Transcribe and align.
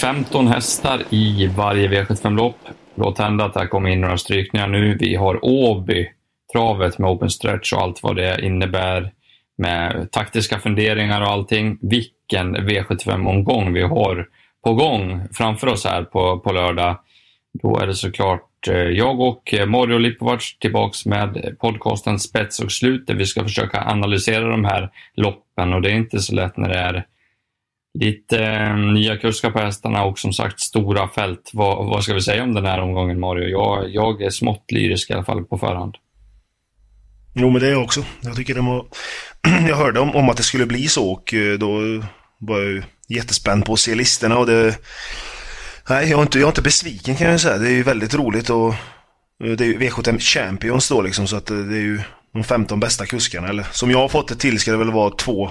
15 0.00 0.46
hästar 0.46 1.02
i 1.10 1.46
varje 1.46 1.88
V75-lopp. 1.88 2.56
Låt 2.94 3.18
hända 3.18 3.44
att 3.44 3.54
det 3.54 3.66
kommer 3.66 3.90
in 3.90 4.00
några 4.00 4.16
strykningar 4.16 4.68
nu. 4.68 4.96
Vi 5.00 5.14
har 5.14 5.44
Åby, 5.44 6.08
travet 6.52 6.98
med 6.98 7.10
open 7.10 7.30
stretch 7.30 7.72
och 7.72 7.82
allt 7.82 8.02
vad 8.02 8.16
det 8.16 8.40
innebär 8.42 9.12
med 9.58 10.08
taktiska 10.12 10.58
funderingar 10.58 11.20
och 11.20 11.28
allting. 11.28 11.78
Vilken 11.82 12.56
V75-omgång 12.56 13.72
vi 13.72 13.82
har 13.82 14.26
på 14.64 14.74
gång 14.74 15.22
framför 15.32 15.66
oss 15.66 15.84
här 15.84 16.02
på, 16.02 16.38
på 16.38 16.52
lördag. 16.52 16.98
Då 17.62 17.78
är 17.78 17.86
det 17.86 17.94
såklart 17.94 18.68
eh, 18.68 18.76
jag 18.76 19.20
och 19.20 19.54
eh, 19.54 19.66
Mario 19.66 19.98
Lipovac 19.98 20.56
tillbaks 20.60 21.06
med 21.06 21.56
podcasten 21.60 22.18
Spets 22.18 22.60
och 22.60 22.72
slut 22.72 23.06
där 23.06 23.14
vi 23.14 23.26
ska 23.26 23.42
försöka 23.42 23.84
analysera 23.84 24.48
de 24.48 24.64
här 24.64 24.90
loppen 25.14 25.72
och 25.72 25.82
det 25.82 25.90
är 25.90 25.94
inte 25.94 26.18
så 26.18 26.34
lätt 26.34 26.56
när 26.56 26.68
det 26.68 26.78
är 26.78 27.06
lite 27.98 28.44
eh, 28.44 28.76
nya 28.76 29.16
kuskar 29.16 29.50
på 29.50 29.58
hästarna 29.58 30.04
och 30.04 30.18
som 30.18 30.32
sagt 30.32 30.60
stora 30.60 31.08
fält. 31.08 31.50
Vad, 31.52 31.86
vad 31.86 32.04
ska 32.04 32.14
vi 32.14 32.20
säga 32.20 32.42
om 32.42 32.54
den 32.54 32.64
här 32.64 32.80
omgången 32.80 33.20
Mario? 33.20 33.48
Jag, 33.48 33.90
jag 33.90 34.22
är 34.22 34.30
smått 34.30 34.70
lyrisk 34.70 35.10
i 35.10 35.12
alla 35.12 35.24
fall 35.24 35.44
på 35.44 35.58
förhand. 35.58 35.94
Jo, 37.34 37.50
men 37.50 37.60
det 37.60 37.68
är 37.68 37.72
jag 37.72 37.82
också. 37.82 38.04
Jag 38.20 38.36
tycker 38.36 38.54
det 38.54 38.60
var... 38.60 38.86
jag 39.68 39.76
hörde 39.76 40.00
om, 40.00 40.16
om 40.16 40.28
att 40.28 40.36
det 40.36 40.42
skulle 40.42 40.66
bli 40.66 40.88
så 40.88 41.12
och 41.12 41.34
eh, 41.34 41.58
då 41.58 41.80
var 42.38 42.60
jag 42.60 42.84
jättespänd 43.08 43.64
på 43.64 43.72
att 43.72 43.80
se 43.80 43.94
listorna 43.94 44.38
och 44.38 44.46
det... 44.46 44.78
Nej, 45.88 46.10
jag 46.10 46.18
är 46.18 46.22
inte, 46.22 46.38
jag 46.38 46.46
är 46.46 46.50
inte 46.50 46.62
besviken 46.62 47.16
kan 47.16 47.30
jag 47.30 47.40
säga. 47.40 47.58
Det 47.58 47.68
är 47.68 47.72
ju 47.72 47.82
väldigt 47.82 48.14
roligt 48.14 48.50
och 48.50 48.68
eh, 49.44 49.52
det 49.56 49.64
är 49.64 49.68
ju 49.68 49.78
V75 49.78 50.18
Champions 50.18 50.88
då 50.88 51.02
liksom 51.02 51.26
så 51.26 51.36
att 51.36 51.50
eh, 51.50 51.56
det 51.56 51.76
är 51.76 51.82
ju 51.82 52.00
de 52.32 52.44
15 52.44 52.80
bästa 52.80 53.06
kuskarna. 53.06 53.48
Eller 53.48 53.66
som 53.72 53.90
jag 53.90 53.98
har 53.98 54.08
fått 54.08 54.28
det 54.28 54.36
till 54.36 54.58
ska 54.58 54.70
det 54.70 54.76
väl 54.76 54.90
vara 54.90 55.10
två 55.10 55.50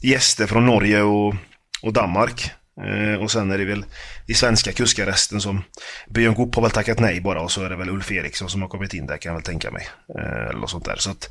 gäster 0.00 0.46
från 0.46 0.66
Norge 0.66 1.02
och, 1.02 1.34
och 1.82 1.92
Danmark. 1.92 2.50
Eh, 2.80 3.22
och 3.22 3.30
sen 3.30 3.50
är 3.50 3.58
det 3.58 3.64
väl 3.64 3.84
i 4.26 4.34
svenska 4.34 4.72
kuskarresten 4.72 5.40
som 5.40 5.62
Björn 6.10 6.34
Goop 6.34 6.54
har 6.54 6.62
väl 6.62 6.70
tackat 6.70 7.00
nej 7.00 7.20
bara 7.20 7.40
och 7.40 7.52
så 7.52 7.64
är 7.64 7.70
det 7.70 7.76
väl 7.76 7.88
Ulf 7.88 8.12
Eriksson 8.12 8.48
som 8.48 8.62
har 8.62 8.68
kommit 8.68 8.94
in 8.94 9.06
där 9.06 9.16
kan 9.16 9.30
jag 9.30 9.36
väl 9.36 9.44
tänka 9.44 9.70
mig. 9.70 9.88
Eh, 10.18 10.48
eller 10.48 10.60
något 10.60 10.70
sånt 10.70 10.84
där. 10.84 10.96
Så 10.96 11.10
att, 11.10 11.30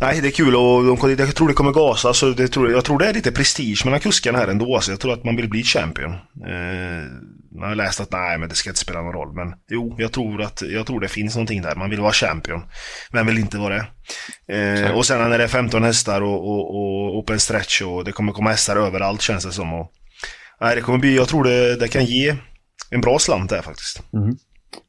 nej, 0.00 0.20
det 0.20 0.28
är 0.28 0.32
kul 0.32 0.56
och 0.56 0.84
de, 0.84 1.16
jag 1.18 1.34
tror 1.34 1.48
det 1.48 1.54
kommer 1.54 1.72
gasa. 1.72 2.14
Så 2.14 2.30
det, 2.30 2.48
tror, 2.48 2.70
jag 2.70 2.84
tror 2.84 2.98
det 2.98 3.06
är 3.06 3.14
lite 3.14 3.32
prestige 3.32 3.82
mellan 3.84 4.00
kuskarna 4.00 4.38
här 4.38 4.48
ändå. 4.48 4.80
Så 4.80 4.92
jag 4.92 5.00
tror 5.00 5.12
att 5.12 5.24
man 5.24 5.36
vill 5.36 5.48
bli 5.48 5.62
champion. 5.62 6.12
Eh, 6.12 7.06
man 7.58 7.68
har 7.68 7.74
läst 7.74 8.00
att 8.00 8.12
nej, 8.12 8.38
men 8.38 8.48
det 8.48 8.54
ska 8.54 8.70
inte 8.70 8.80
spela 8.80 9.02
någon 9.02 9.12
roll. 9.12 9.34
Men 9.34 9.54
jo, 9.70 9.96
jag 9.98 10.12
tror 10.12 10.42
att 10.42 10.62
jag 10.62 10.86
tror 10.86 11.00
det 11.00 11.08
finns 11.08 11.34
någonting 11.34 11.62
där. 11.62 11.74
Man 11.74 11.90
vill 11.90 12.00
vara 12.00 12.12
champion. 12.12 12.62
Vem 13.12 13.26
vill 13.26 13.38
inte 13.38 13.58
vara 13.58 13.74
det? 13.74 13.86
Eh, 14.56 14.90
och 14.96 15.06
sen 15.06 15.30
när 15.30 15.38
det 15.38 15.44
är 15.44 15.48
15 15.48 15.82
hästar 15.82 16.22
och, 16.22 16.48
och, 16.48 16.76
och 16.76 17.18
open 17.18 17.40
stretch 17.40 17.82
och 17.82 18.04
det 18.04 18.12
kommer 18.12 18.32
komma 18.32 18.50
hästar 18.50 18.76
överallt 18.76 19.22
känns 19.22 19.44
det 19.44 19.52
som. 19.52 19.72
Och, 19.72 19.92
Nej, 20.62 20.76
det 20.76 20.82
kommer 20.82 20.98
bli, 20.98 21.16
jag 21.16 21.28
tror 21.28 21.44
det, 21.44 21.76
det 21.76 21.88
kan 21.88 22.04
ge 22.04 22.36
en 22.90 23.00
bra 23.00 23.18
slant 23.18 23.50
där 23.50 23.62
faktiskt. 23.62 24.02
Mm. 24.12 24.36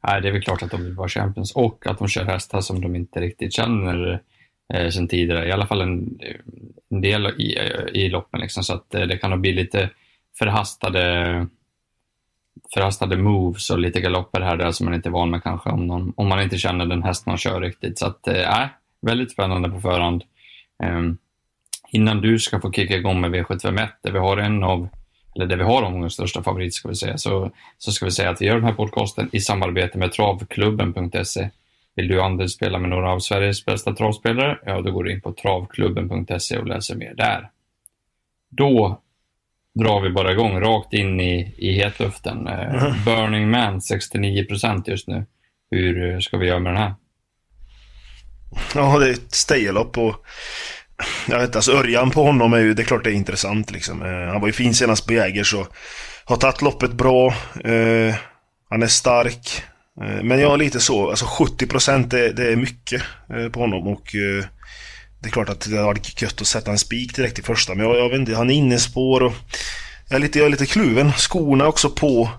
Nej, 0.08 0.22
det 0.22 0.27
är 0.27 0.31
väl 0.31 0.42
klart 0.42 0.64
att 0.64 0.72
de 0.72 0.83
vill 0.83 0.94
vara 0.94 1.09
champions 1.09 1.55
och 1.55 1.88
att 1.88 2.00
de 2.00 2.08
kör 2.08 2.25
hästar 2.25 2.61
som 2.61 2.81
de 2.81 2.95
inte 2.95 3.20
riktigt 3.20 3.53
känner 3.53 4.22
eh, 4.73 4.89
sen 4.89 5.08
tidigare. 5.08 5.48
I 5.48 5.52
alla 5.52 5.67
fall 5.67 5.81
en, 5.81 6.20
en 6.89 7.02
del 7.02 7.25
i, 7.25 7.58
i 7.94 8.09
loppen. 8.09 8.39
Liksom, 8.39 8.64
så 8.64 8.73
att 8.73 8.95
eh, 8.95 9.02
det 9.02 9.17
kan 9.17 9.30
nog 9.30 9.42
bli 9.42 9.53
lite 9.53 9.89
förhastade, 10.38 11.48
förhastade 12.73 13.17
moves 13.17 13.69
och 13.69 13.79
lite 13.79 14.01
galopper 14.01 14.41
här 14.41 14.57
där 14.57 14.71
som 14.71 14.85
man 14.85 14.93
inte 14.93 15.09
är 15.09 15.11
van 15.11 15.29
med 15.29 15.43
kanske 15.43 15.69
om, 15.69 15.87
någon, 15.87 16.13
om 16.15 16.27
man 16.27 16.41
inte 16.41 16.57
känner 16.57 16.85
den 16.85 17.03
häst 17.03 17.25
man 17.25 17.37
kör 17.37 17.61
riktigt. 17.61 17.99
Så 17.99 18.05
att, 18.05 18.27
eh, 18.27 18.61
äh, 18.61 18.67
väldigt 19.01 19.31
spännande 19.31 19.69
på 19.69 19.79
förhand. 19.79 20.23
Eh, 20.83 21.02
innan 21.92 22.21
du 22.21 22.39
ska 22.39 22.61
få 22.61 22.71
kicka 22.71 22.95
igång 22.95 23.21
med 23.21 23.31
V751, 23.31 23.87
där 24.02 24.11
vi 24.11 24.19
har 24.19 24.37
en 24.37 24.63
av 24.63 24.89
eller 25.36 25.45
där 25.45 25.58
vi 25.58 25.63
har 25.63 25.83
omgångens 25.83 26.13
största 26.13 26.43
favorit 26.43 26.73
ska 26.73 26.89
vi 26.89 26.95
säga, 26.95 27.17
så, 27.17 27.52
så 27.77 27.92
ska 27.92 28.05
vi 28.05 28.11
säga 28.11 28.30
att 28.30 28.42
vi 28.42 28.45
gör 28.45 28.55
den 28.55 28.63
här 28.63 28.73
podcasten 28.73 29.30
i 29.31 29.39
samarbete 29.39 29.97
med 29.97 30.11
travklubben.se. 30.11 31.49
Vill 31.95 32.08
du 32.08 32.21
andelsspela 32.21 32.80
med 32.80 32.89
några 32.89 33.11
av 33.11 33.19
Sveriges 33.19 33.65
bästa 33.65 33.95
travspelare? 33.95 34.59
Ja, 34.65 34.81
då 34.81 34.92
går 34.92 35.03
du 35.03 35.13
in 35.13 35.21
på 35.21 35.33
travklubben.se 35.33 36.58
och 36.58 36.67
läser 36.67 36.95
mer 36.95 37.13
där. 37.13 37.49
Då 38.49 39.02
drar 39.80 40.02
vi 40.02 40.10
bara 40.10 40.32
igång 40.32 40.60
rakt 40.60 40.94
in 40.94 41.20
i, 41.20 41.56
i 41.58 41.72
hetluften. 41.72 42.48
Mm. 42.48 43.04
Burning 43.06 43.50
Man 43.50 43.80
69% 43.80 44.84
just 44.89 45.08
nu. 45.08 45.26
Hur 45.72 46.20
ska 46.22 46.38
vi 46.38 46.48
göra 46.48 46.60
med 46.60 46.73
den 46.73 46.82
här? 46.82 46.94
Ja, 48.76 49.00
det 49.00 49.08
är 49.08 49.14
ett 49.14 49.34
staylopp 49.34 49.98
och 49.98 50.26
jag 51.28 51.38
vet 51.38 51.45
inte, 51.45 51.58
alltså 51.58 51.72
Örjan 51.72 52.11
på 52.11 52.23
honom 52.23 52.54
är 52.54 52.60
ju, 52.60 52.73
det 52.73 52.82
är 52.82 52.86
klart 52.86 53.04
det 53.04 53.11
är 53.11 53.16
intressant 53.16 53.72
liksom. 53.72 54.02
Eh, 54.02 54.32
han 54.32 54.42
var 54.42 54.48
ju 54.48 54.54
fin 54.54 54.73
senast 54.73 55.08
på 55.08 55.14
Jägers 55.14 55.54
och 55.54 55.67
har 56.26 56.36
tagit 56.36 56.61
loppet 56.61 56.94
bra. 56.94 57.28
Eh, 57.64 58.16
han 58.70 58.84
är 58.84 58.88
stark. 58.88 59.64
Eh, 60.02 60.23
men 60.23 60.40
jag 60.40 60.50
har 60.50 60.58
lite 60.58 60.80
så, 60.80 61.10
alltså 61.10 61.26
70% 61.26 62.08
det, 62.08 62.32
det 62.34 62.52
är 62.52 62.55
mycket 62.55 63.02
eh, 63.30 63.50
på 63.50 63.60
honom 63.60 63.88
och 63.88 64.16
eh, 64.16 64.45
det 65.23 65.30
är 65.30 65.32
klart 65.32 65.50
att 65.50 65.61
det 65.61 65.76
hade 65.76 65.86
varit 65.86 66.22
gött 66.22 66.42
att 66.42 66.48
sätta 66.48 66.72
en 66.72 66.78
spik 66.78 67.16
direkt 67.16 67.39
i 67.39 67.42
första. 67.42 67.76
Men 67.76 67.86
jag, 67.86 67.98
jag 67.98 68.10
vet 68.10 68.20
inte, 68.20 68.36
han 68.36 68.50
är 68.50 68.54
innespår 68.54 69.23
och 69.23 69.34
jag 70.10 70.16
är 70.16 70.20
lite, 70.20 70.39
jag 70.39 70.45
är 70.45 70.52
lite 70.52 70.66
kluven. 70.66 71.11
Skorna 71.11 71.67
också 71.67 71.89
på. 71.89 72.30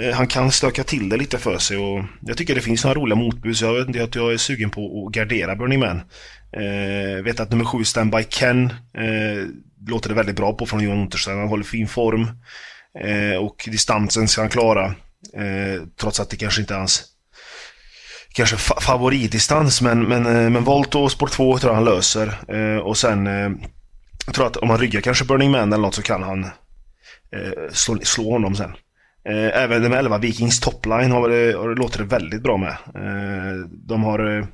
Eh, 0.00 0.14
han 0.14 0.26
kan 0.26 0.52
stöka 0.52 0.84
till 0.84 1.08
det 1.08 1.16
lite 1.16 1.38
för 1.38 1.58
sig 1.58 1.76
och 1.76 2.04
jag 2.20 2.36
tycker 2.36 2.54
det 2.54 2.60
finns 2.60 2.84
några 2.84 3.00
roliga 3.00 3.16
motbud 3.16 3.56
så 3.56 3.64
jag 3.64 3.74
vet 3.74 3.86
inte 3.86 4.04
att 4.04 4.14
jag 4.14 4.32
är 4.32 4.36
sugen 4.36 4.70
på 4.70 5.06
att 5.06 5.14
gardera 5.14 5.56
Burning 5.56 5.80
Man. 5.80 6.00
Eh, 6.56 7.24
vet 7.24 7.40
att 7.40 7.50
nummer 7.50 7.64
sju, 7.64 7.84
Standby 7.84 8.24
Ken, 8.24 8.64
eh, 8.98 9.46
låter 9.88 10.08
det 10.08 10.14
väldigt 10.14 10.36
bra 10.36 10.52
på 10.52 10.66
från 10.66 10.80
Johan 10.80 10.98
Unterstein. 10.98 11.38
Han 11.38 11.48
håller 11.48 11.64
fin 11.64 11.88
form. 11.88 12.28
Eh, 13.00 13.36
och 13.36 13.68
distansen 13.70 14.28
ska 14.28 14.40
han 14.40 14.50
klara. 14.50 14.86
Eh, 15.36 15.82
trots 16.00 16.20
att 16.20 16.30
det 16.30 16.36
kanske 16.36 16.60
inte 16.60 16.74
är 16.74 16.78
hans 16.78 17.11
kanske 18.32 18.56
fa 18.56 18.80
favoritdistans. 18.80 19.82
Men, 19.82 20.02
men, 20.02 20.26
eh, 20.26 20.50
men 20.50 20.64
Volt 20.64 20.94
och 20.94 21.12
Sport 21.12 21.30
2 21.30 21.58
tror 21.58 21.70
jag 21.70 21.74
han 21.74 21.84
löser. 21.84 22.34
Eh, 22.48 22.78
och 22.78 22.96
sen 22.96 23.26
eh, 23.26 23.50
jag 24.26 24.34
tror 24.34 24.46
att 24.46 24.56
om 24.56 24.70
han 24.70 24.78
ryggar 24.78 25.00
kanske 25.00 25.24
Burning 25.24 25.50
Man 25.50 25.72
eller 25.72 25.82
något 25.82 25.94
så 25.94 26.02
kan 26.02 26.22
han 26.22 26.44
eh, 26.44 27.70
slå, 27.72 27.98
slå 28.02 28.30
honom 28.30 28.54
sen. 28.54 28.72
Även 29.54 29.82
de 29.82 29.92
11 29.92 30.18
Vikings 30.18 30.60
topline 30.60 31.10
har, 31.10 31.56
har, 31.58 31.74
låter 31.74 31.98
det 31.98 32.04
väldigt 32.04 32.42
bra 32.42 32.56
med. 32.56 32.76
De 33.70 34.04
har 34.04 34.46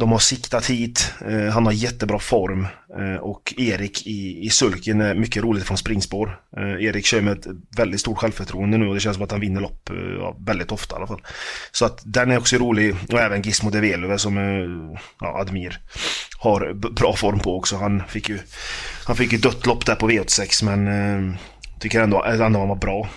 de 0.00 0.12
har 0.12 0.18
siktat 0.18 0.66
hit, 0.66 1.12
eh, 1.28 1.52
han 1.52 1.66
har 1.66 1.72
jättebra 1.72 2.18
form 2.18 2.66
eh, 2.98 3.20
och 3.20 3.54
Erik 3.56 4.06
i, 4.06 4.46
i 4.46 4.50
sulken 4.50 5.00
är 5.00 5.14
mycket 5.14 5.42
roligt 5.42 5.64
från 5.64 5.78
springspår. 5.78 6.40
Eh, 6.56 6.84
Erik 6.84 7.06
kör 7.06 7.20
med 7.20 7.38
ett 7.38 7.46
väldigt 7.76 8.00
stort 8.00 8.18
självförtroende 8.18 8.78
nu 8.78 8.88
och 8.88 8.94
det 8.94 9.00
känns 9.00 9.16
som 9.16 9.24
att 9.24 9.30
han 9.30 9.40
vinner 9.40 9.60
lopp 9.60 9.90
eh, 9.90 9.96
ja, 9.96 10.36
väldigt 10.46 10.72
ofta 10.72 10.94
i 10.94 10.96
alla 10.96 11.06
fall. 11.06 11.22
Så 11.72 11.84
att 11.84 12.02
den 12.04 12.30
är 12.30 12.38
också 12.38 12.56
rolig 12.56 12.94
och 13.12 13.20
även 13.20 13.42
Gizmo 13.42 13.70
de 13.70 13.80
Velove 13.80 14.18
som 14.18 14.38
eh, 14.38 14.98
ja, 15.20 15.40
Admir 15.40 15.78
har 16.38 16.72
bra 16.72 17.16
form 17.16 17.38
på 17.38 17.56
också. 17.56 17.76
Han 17.76 18.02
fick 18.08 18.28
ju, 18.28 18.38
han 19.06 19.16
fick 19.16 19.32
ju 19.32 19.38
dött 19.38 19.66
lopp 19.66 19.86
där 19.86 19.94
på 19.94 20.10
V86 20.10 20.64
men 20.64 20.88
eh, 20.88 21.36
Tycker 21.80 22.00
ändå, 22.00 22.24
ändå 22.24 22.58
han 22.58 22.68
var 22.68 22.76
bra. 22.76 23.08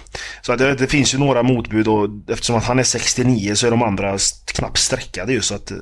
Så 0.41 0.55
det, 0.55 0.75
det, 0.75 0.87
finns 0.87 1.13
ju 1.13 1.17
några 1.17 1.43
motbud 1.43 1.87
och 1.87 2.09
eftersom 2.27 2.55
att 2.55 2.63
han 2.63 2.79
är 2.79 2.83
69 2.83 3.55
så 3.55 3.67
är 3.67 3.71
de 3.71 3.83
andra 3.83 4.17
knappt 4.55 4.77
streckade 4.77 5.33
ju 5.33 5.41
så 5.41 5.55
att... 5.55 5.71
Eh, 5.71 5.77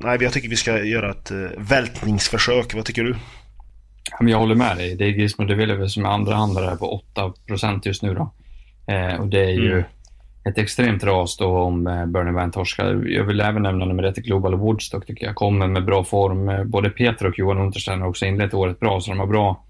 nej, 0.00 0.18
jag 0.20 0.32
tycker 0.32 0.48
vi 0.48 0.56
ska 0.56 0.84
göra 0.84 1.10
ett 1.10 1.32
uh, 1.32 1.48
vältningsförsök. 1.58 2.74
Vad 2.74 2.84
tycker 2.84 3.04
du? 3.04 3.16
Jag 4.20 4.38
håller 4.38 4.54
med 4.54 4.76
dig. 4.76 4.94
Det 4.96 5.04
är 5.04 5.08
Gizmo 5.08 5.44
de 5.44 5.54
Villeneuve 5.54 5.88
som 5.88 6.04
är 6.04 6.08
andra 6.08 6.34
handlare 6.34 6.76
på 6.76 7.02
8% 7.14 7.80
just 7.84 8.02
nu 8.02 8.14
då. 8.14 8.34
Eh, 8.92 9.20
och 9.20 9.28
det 9.28 9.44
är 9.44 9.50
ju 9.50 9.72
mm. 9.72 9.84
ett 10.48 10.58
extremt 10.58 11.04
ras 11.04 11.36
då 11.36 11.58
om 11.58 11.86
eh, 11.86 12.06
Burning 12.06 12.34
Man 12.34 12.50
torskar. 12.50 13.04
Jag 13.06 13.24
vill 13.24 13.40
även 13.40 13.62
nämna 13.62 13.84
nummer 13.84 14.02
ett 14.02 14.16
Global 14.16 14.54
Woodstock 14.54 15.06
tycker 15.06 15.26
jag. 15.26 15.34
Kommer 15.34 15.66
med 15.66 15.84
bra 15.84 16.04
form. 16.04 16.70
Både 16.70 16.90
Peter 16.90 17.26
och 17.26 17.38
Johan 17.38 17.58
Unterstein 17.58 18.00
har 18.00 18.08
också 18.08 18.26
inlett 18.26 18.54
året 18.54 18.80
bra 18.80 19.00
så 19.00 19.10
de 19.10 19.20
har 19.20 19.26
bra 19.26 19.63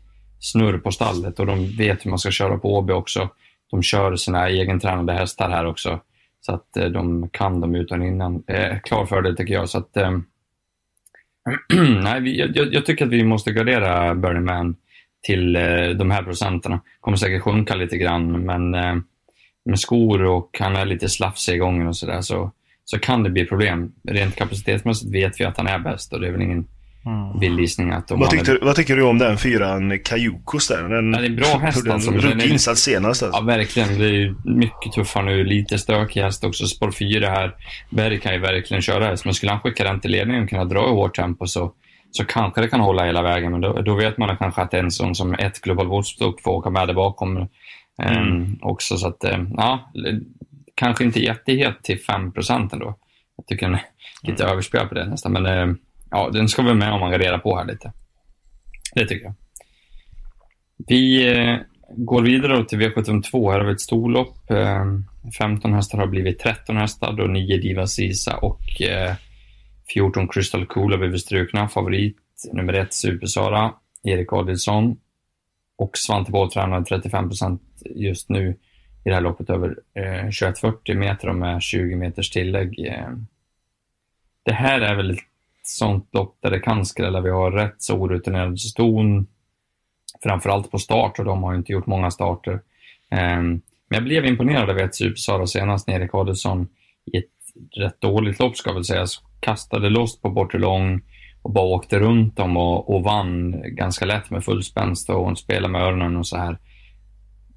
snurr 0.44 0.78
på 0.78 0.90
stallet 0.90 1.40
och 1.40 1.46
de 1.46 1.76
vet 1.76 2.06
hur 2.06 2.10
man 2.10 2.18
ska 2.18 2.30
köra 2.30 2.58
på 2.58 2.74
Åby 2.74 2.92
också. 2.92 3.28
De 3.70 3.82
kör 3.82 4.16
sina 4.16 4.48
egentränade 4.48 5.12
hästar 5.12 5.50
här 5.50 5.66
också. 5.66 6.00
Så 6.40 6.52
att 6.52 6.76
eh, 6.76 6.86
de 6.86 7.28
kan 7.28 7.60
dem 7.60 7.74
utan 7.74 8.02
innan. 8.02 8.42
Eh, 8.46 8.78
klar 8.78 9.06
fördel 9.06 9.36
tycker 9.36 9.54
jag. 9.54 9.68
Så 9.68 9.78
att, 9.78 9.96
eh, 9.96 10.18
nej, 12.02 12.20
vi, 12.20 12.38
jag, 12.38 12.74
jag, 12.74 12.86
tycker 12.86 13.06
att 13.06 13.12
vi 13.12 13.24
måste 13.24 13.52
gardera 13.52 14.14
Burning 14.14 14.44
Man 14.44 14.76
till 15.22 15.56
eh, 15.56 15.88
de 15.88 16.10
här 16.10 16.22
procenterna. 16.22 16.80
Kommer 17.00 17.16
säkert 17.16 17.42
sjunka 17.42 17.74
lite 17.74 17.96
grann, 17.96 18.44
men 18.44 18.74
eh, 18.74 18.94
med 19.64 19.80
skor 19.80 20.22
och 20.22 20.56
han 20.60 20.76
är 20.76 20.84
lite 20.84 21.08
slafsig 21.08 21.54
i 21.54 21.58
gången 21.58 21.86
och 21.86 21.96
sådär 21.96 22.20
så, 22.20 22.50
så 22.84 22.98
kan 22.98 23.22
det 23.22 23.30
bli 23.30 23.46
problem. 23.46 23.92
Rent 24.08 24.36
kapacitetsmässigt 24.36 25.14
vet 25.14 25.40
vi 25.40 25.44
att 25.44 25.56
han 25.56 25.66
är 25.66 25.78
bäst 25.78 26.12
och 26.12 26.20
det 26.20 26.28
är 26.28 26.32
väl 26.32 26.42
ingen 26.42 26.66
Mm. 27.06 27.38
Vild 27.40 27.60
gissning 27.60 27.90
att 27.90 28.08
de 28.08 28.20
vad, 28.20 28.30
tyckte, 28.30 28.52
väl... 28.52 28.64
vad 28.64 28.76
tycker 28.76 28.96
du 28.96 29.02
om 29.02 29.18
den 29.18 29.38
fyran 29.38 29.98
Kajukos 29.98 30.68
där? 30.68 30.88
Den, 30.88 31.12
ja, 31.12 31.18
det 31.18 31.26
är 31.26 31.30
en 31.30 31.36
bra 31.36 31.58
häst 31.58 31.88
alltså. 31.88 32.10
Ruggig 32.10 32.50
insats 32.50 32.82
senast 32.82 33.22
alltså. 33.22 33.38
Ja, 33.40 33.44
verkligen. 33.46 33.98
Det 33.98 34.06
är 34.06 34.34
mycket 34.44 34.92
tuffare 34.94 35.24
nu. 35.24 35.44
Lite 35.44 35.78
stökig 35.78 36.20
häst 36.20 36.44
också. 36.44 36.66
Spår 36.66 36.90
4 36.90 37.28
här. 37.28 37.54
Berg 37.90 38.20
kan 38.20 38.32
ju 38.32 38.38
verkligen 38.38 38.82
köra 38.82 39.04
häst. 39.04 39.24
Men 39.24 39.34
skulle 39.34 39.52
han 39.52 39.60
skicka 39.60 39.84
den 39.84 40.00
till 40.00 40.10
ledningen 40.10 40.42
och 40.42 40.48
kunna 40.48 40.64
dra 40.64 40.86
i 40.86 40.90
hårt 40.90 41.16
tempo 41.16 41.46
så, 41.46 41.72
så 42.10 42.24
kanske 42.24 42.60
det 42.60 42.68
kan 42.68 42.80
hålla 42.80 43.04
hela 43.04 43.22
vägen. 43.22 43.52
Men 43.52 43.60
då, 43.60 43.72
då 43.72 43.94
vet 43.94 44.18
man 44.18 44.36
kanske 44.36 44.62
att 44.62 44.74
en 44.74 44.90
sån 44.90 45.14
som 45.14 45.34
ett 45.34 45.60
Global 45.60 45.86
Woodstock 45.86 46.42
får 46.42 46.50
åka 46.50 46.70
med 46.70 46.88
där 46.88 46.94
bakom. 46.94 47.48
Mm. 48.02 48.58
också 48.62 48.96
så 48.96 49.08
att, 49.08 49.24
ja, 49.56 49.92
kanske 50.74 51.04
inte 51.04 51.20
jättehet 51.20 51.82
till 51.82 52.00
5 52.00 52.32
ändå. 52.72 52.98
Jag 53.36 53.46
tycker 53.46 53.66
den 53.66 53.74
är 53.74 53.82
lite 54.22 54.42
mm. 54.42 54.52
överspelad 54.52 54.88
på 54.88 54.94
det 54.94 55.06
nästan, 55.06 55.32
men 55.32 55.78
ja, 56.14 56.30
den 56.32 56.48
ska 56.48 56.62
vi 56.62 56.74
med 56.74 56.92
om 56.92 57.00
man 57.00 57.10
kan 57.10 57.20
reda 57.20 57.38
på 57.38 57.56
här 57.56 57.64
lite. 57.64 57.92
Det 58.94 59.06
tycker 59.06 59.24
jag. 59.24 59.34
Vi 60.86 61.32
eh, 61.36 61.56
går 61.96 62.22
vidare 62.22 62.64
till 62.64 62.80
V752. 62.80 63.52
Här 63.52 63.58
har 63.58 63.66
vi 63.66 63.72
ett 63.72 63.80
storlopp. 63.80 64.50
Eh, 64.50 64.84
15 65.38 65.72
hästar 65.72 65.98
har 65.98 66.06
blivit 66.06 66.38
13 66.38 66.76
hästar, 66.76 67.12
då 67.12 67.24
9 67.24 67.56
Diva 67.56 67.86
Sisa 67.86 68.36
och 68.36 68.82
eh, 68.82 69.14
14 69.94 70.28
Crystal 70.28 70.66
Cool 70.66 70.92
har 70.92 70.98
blivit 70.98 71.20
strukna. 71.20 71.68
Favorit 71.68 72.16
nummer 72.52 72.72
1 72.72 72.94
Supersara, 72.94 73.72
Erik 74.02 74.32
Adielsson. 74.32 74.96
Och 75.76 75.98
Svante 75.98 76.30
Boll 76.30 76.50
tränar 76.50 76.82
35 76.82 77.28
procent 77.28 77.62
just 77.94 78.28
nu 78.28 78.56
i 79.04 79.08
det 79.08 79.14
här 79.14 79.20
loppet 79.20 79.50
över 79.50 79.68
eh, 79.94 80.24
2140 80.24 80.96
meter 80.96 81.28
och 81.28 81.36
med 81.36 81.62
20 81.62 81.96
meters 81.96 82.30
tillägg. 82.30 82.86
Eh. 82.86 83.10
Det 84.42 84.52
här 84.52 84.80
är 84.80 84.94
väl 84.94 85.10
ett 85.10 85.18
sånt 85.66 86.08
lopp 86.12 86.38
där 86.42 86.50
det 86.50 86.60
kan 86.60 86.86
skrälla. 86.86 87.20
Vi 87.20 87.30
har 87.30 87.50
rätt 87.50 87.74
så 87.78 87.94
orutinerad 87.94 88.60
ston, 88.60 89.26
framförallt 90.22 90.70
på 90.70 90.78
start 90.78 91.18
och 91.18 91.24
de 91.24 91.42
har 91.42 91.54
inte 91.54 91.72
gjort 91.72 91.86
många 91.86 92.10
starter. 92.10 92.60
Ehm, 93.10 93.60
men 93.88 93.96
jag 93.96 94.04
blev 94.04 94.26
imponerad 94.26 94.70
av 94.70 94.78
ett 94.78 94.94
Supersara 94.94 95.46
senast 95.46 95.88
när 95.88 96.00
Erik 96.00 96.14
Adelsson 96.14 96.68
i 97.12 97.18
ett 97.18 97.24
rätt 97.76 98.00
dåligt 98.00 98.38
lopp 98.38 98.56
ska 98.56 98.72
väl 98.72 98.84
sägas 98.84 99.22
kastade 99.40 99.90
loss 99.90 100.20
på 100.20 100.30
bortre 100.30 100.58
lång 100.58 101.02
och 101.42 101.52
bara 101.52 101.64
åkte 101.64 101.98
runt 101.98 102.36
dem 102.36 102.56
och, 102.56 102.94
och 102.94 103.02
vann 103.02 103.62
ganska 103.66 104.04
lätt 104.04 104.30
med 104.30 104.44
full 104.44 104.62
spänst 104.62 105.10
och 105.10 105.24
hon 105.24 105.36
spelade 105.36 105.72
med 105.72 105.82
öronen 105.82 106.16
och 106.16 106.26
så 106.26 106.36
här. 106.36 106.58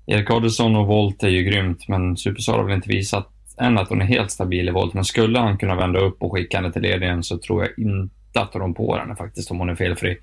Erik 0.05 0.31
Adelsson 0.31 0.75
och 0.75 0.87
Volt 0.87 1.23
är 1.23 1.29
ju 1.29 1.43
grymt, 1.43 1.87
men 1.87 2.17
Superstar 2.17 2.57
har 2.57 2.63
väl 2.63 2.75
inte 2.75 2.89
visat 2.89 3.36
än 3.61 3.77
att 3.77 3.89
hon 3.89 4.01
är 4.01 4.05
helt 4.05 4.31
stabil 4.31 4.67
i 4.69 4.71
volt. 4.71 4.93
Men 4.93 5.05
skulle 5.05 5.39
han 5.39 5.57
kunna 5.57 5.75
vända 5.75 5.99
upp 5.99 6.23
och 6.23 6.31
skicka 6.31 6.57
henne 6.57 6.71
till 6.71 6.81
ledningen 6.81 7.23
så 7.23 7.37
tror 7.37 7.63
jag 7.63 7.87
inte 7.87 8.41
att 8.41 8.51
de 8.51 8.73
på 8.73 8.95
henne 8.95 9.15
faktiskt, 9.15 9.51
om 9.51 9.59
hon 9.59 9.69
är 9.69 9.75
felfri. 9.75 10.17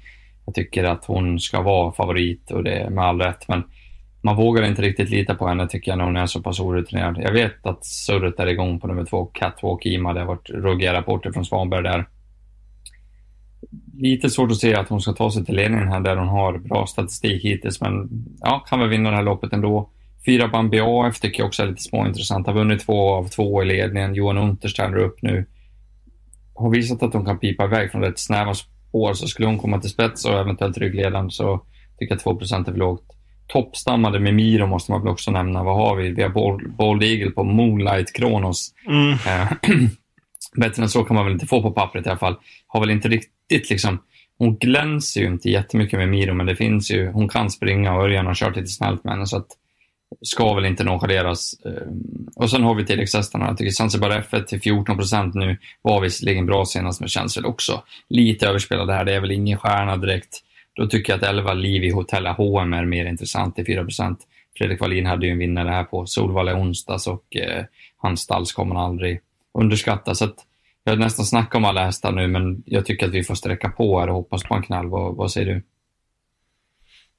Jag 0.46 0.54
tycker 0.54 0.84
att 0.84 1.04
hon 1.04 1.40
ska 1.40 1.62
vara 1.62 1.92
favorit 1.92 2.50
och 2.50 2.64
det 2.64 2.90
med 2.90 3.04
all 3.04 3.20
rätt, 3.20 3.48
men 3.48 3.62
man 4.22 4.36
vågar 4.36 4.62
inte 4.62 4.82
riktigt 4.82 5.10
lita 5.10 5.34
på 5.34 5.48
henne 5.48 5.68
tycker 5.68 5.90
jag 5.90 5.98
när 5.98 6.04
hon 6.04 6.16
är 6.16 6.26
så 6.26 6.42
pass 6.42 6.60
orutinerad. 6.60 7.18
Jag 7.22 7.32
vet 7.32 7.66
att 7.66 7.84
surret 7.84 8.40
är 8.40 8.46
igång 8.46 8.80
på 8.80 8.86
nummer 8.86 9.04
två, 9.04 9.24
Catwalk 9.24 9.86
Ima. 9.86 10.12
Det 10.12 10.20
har 10.20 10.26
varit 10.26 10.50
ruggiga 10.50 10.94
rapporter 10.94 11.32
från 11.32 11.44
Svanberg 11.44 11.82
där. 11.82 12.08
Lite 13.96 14.30
svårt 14.30 14.50
att 14.50 14.56
se 14.56 14.74
att 14.74 14.88
hon 14.88 15.00
ska 15.00 15.12
ta 15.12 15.30
sig 15.30 15.44
till 15.44 15.56
ledningen 15.56 15.88
här 15.88 16.00
där 16.00 16.16
hon 16.16 16.28
har 16.28 16.58
bra 16.58 16.86
statistik 16.86 17.44
hittills, 17.44 17.80
men 17.80 18.08
ja, 18.40 18.64
kan 18.68 18.80
väl 18.80 18.88
vinna 18.88 19.10
det 19.10 19.16
här 19.16 19.22
loppet 19.22 19.52
ändå. 19.52 19.90
Fyra 20.26 20.48
Bambi 20.48 20.80
AF 20.82 21.20
tycker 21.20 21.40
jag 21.40 21.46
också 21.46 21.62
är 21.62 21.66
lite 21.66 21.82
småintressant. 21.82 22.46
Har 22.46 22.54
vunnit 22.54 22.86
två 22.86 23.12
av 23.14 23.28
två 23.28 23.62
i 23.62 23.66
ledningen. 23.66 24.14
Johan 24.14 24.38
Unter 24.38 24.68
ställer 24.68 24.96
upp 24.96 25.22
nu. 25.22 25.46
Har 26.54 26.70
visat 26.70 27.02
att 27.02 27.12
hon 27.12 27.24
kan 27.24 27.38
pipa 27.38 27.64
iväg 27.64 27.90
från 27.92 28.02
rätt 28.02 28.18
snäva 28.18 28.54
spår, 28.54 29.14
så 29.14 29.26
skulle 29.26 29.48
hon 29.48 29.58
komma 29.58 29.80
till 29.80 29.90
spets 29.90 30.24
och 30.24 30.38
eventuellt 30.40 30.78
ryggledaren 30.78 31.30
så 31.30 31.60
tycker 31.98 32.18
jag 32.24 32.36
2% 32.38 32.60
är 32.60 32.64
för 32.64 32.78
lågt 32.78 33.14
toppstammade 33.46 34.20
med 34.20 34.34
Miro 34.34 34.66
måste 34.66 34.92
man 34.92 35.02
väl 35.02 35.12
också 35.12 35.30
nämna. 35.30 35.62
Vad 35.62 35.76
har 35.76 35.96
vi? 35.96 36.10
Vi 36.10 36.22
har 36.22 36.30
Bold, 36.76 37.02
Eagle 37.02 37.30
på 37.30 37.44
Moonlight 37.44 38.12
Kronos. 38.12 38.72
Mm. 38.88 39.12
Eh, 39.12 39.52
bättre 40.56 40.82
än 40.82 40.88
så 40.88 41.04
kan 41.04 41.16
man 41.16 41.24
väl 41.24 41.34
inte 41.34 41.46
få 41.46 41.62
på 41.62 41.70
pappret 41.70 42.06
i 42.06 42.08
alla 42.08 42.18
fall. 42.18 42.36
Har 42.66 42.80
väl 42.80 42.90
inte 42.90 43.08
riktigt 43.08 43.70
liksom 43.70 43.98
hon 44.38 44.56
glänser 44.56 45.20
ju 45.20 45.26
inte 45.26 45.50
jättemycket 45.50 45.98
med 45.98 46.08
Miro, 46.08 46.34
men 46.34 46.46
det 46.46 46.56
finns 46.56 46.90
ju, 46.90 47.10
hon 47.10 47.28
kan 47.28 47.50
springa 47.50 47.94
och 47.94 48.02
Örjan 48.02 48.26
har 48.26 48.34
kört 48.34 48.56
lite 48.56 48.68
snällt 48.68 49.04
med 49.04 49.12
henne, 49.12 49.26
så 49.26 49.36
att 49.36 49.46
ska 50.22 50.54
väl 50.54 50.64
inte 50.64 50.84
nonchaleras. 50.84 51.54
Ehm, 51.64 52.28
och 52.36 52.50
sen 52.50 52.62
har 52.62 52.74
vi 52.74 52.86
tilläggshästarna. 52.86 53.46
Jag 53.46 53.58
tycker 53.58 53.70
Zanzibar 53.70 54.10
F1 54.10 54.44
till 54.44 54.60
14 54.60 54.96
procent 54.96 55.34
nu 55.34 55.58
var 55.82 56.00
visserligen 56.00 56.46
bra 56.46 56.64
senast, 56.64 57.00
men 57.00 57.08
känns 57.08 57.36
väl 57.36 57.46
också 57.46 57.82
lite 58.08 58.48
överspelad 58.48 58.90
här. 58.90 59.04
Det 59.04 59.14
är 59.14 59.20
väl 59.20 59.30
ingen 59.30 59.58
stjärna 59.58 59.96
direkt. 59.96 60.40
Då 60.76 60.86
tycker 60.86 61.12
jag 61.12 61.18
att 61.18 61.28
11 61.28 61.54
Liv 61.54 61.84
i 61.84 61.90
Hotella 61.90 62.32
H&M 62.32 62.72
är 62.72 62.84
mer 62.84 63.06
intressant 63.06 63.56
till 63.56 63.66
4 63.66 63.84
procent. 63.84 64.18
Fredrik 64.58 64.80
Wallin 64.80 65.06
hade 65.06 65.26
ju 65.26 65.32
en 65.32 65.38
vinnare 65.38 65.68
här 65.68 65.84
på 65.84 66.06
Solvalla 66.06 66.56
onsdags 66.56 67.06
och 67.06 67.36
eh, 67.36 67.64
hans 67.96 68.20
stalls 68.20 68.52
kommer 68.52 68.74
aldrig 68.74 69.20
underskatta. 69.58 70.14
Så 70.14 70.24
att 70.24 70.34
jag 70.84 70.92
har 70.92 70.98
nästan 70.98 71.24
snackat 71.24 71.54
om 71.54 71.64
alla 71.64 71.84
hästar 71.84 72.12
nu, 72.12 72.28
men 72.28 72.62
jag 72.66 72.86
tycker 72.86 73.06
att 73.06 73.12
vi 73.12 73.24
får 73.24 73.34
sträcka 73.34 73.68
på 73.68 74.00
här 74.00 74.08
och 74.08 74.14
hoppas 74.14 74.42
på 74.42 74.54
en 74.54 74.62
knall. 74.62 74.86
Vad, 74.86 75.16
vad 75.16 75.32
säger 75.32 75.54
du? 75.54 75.62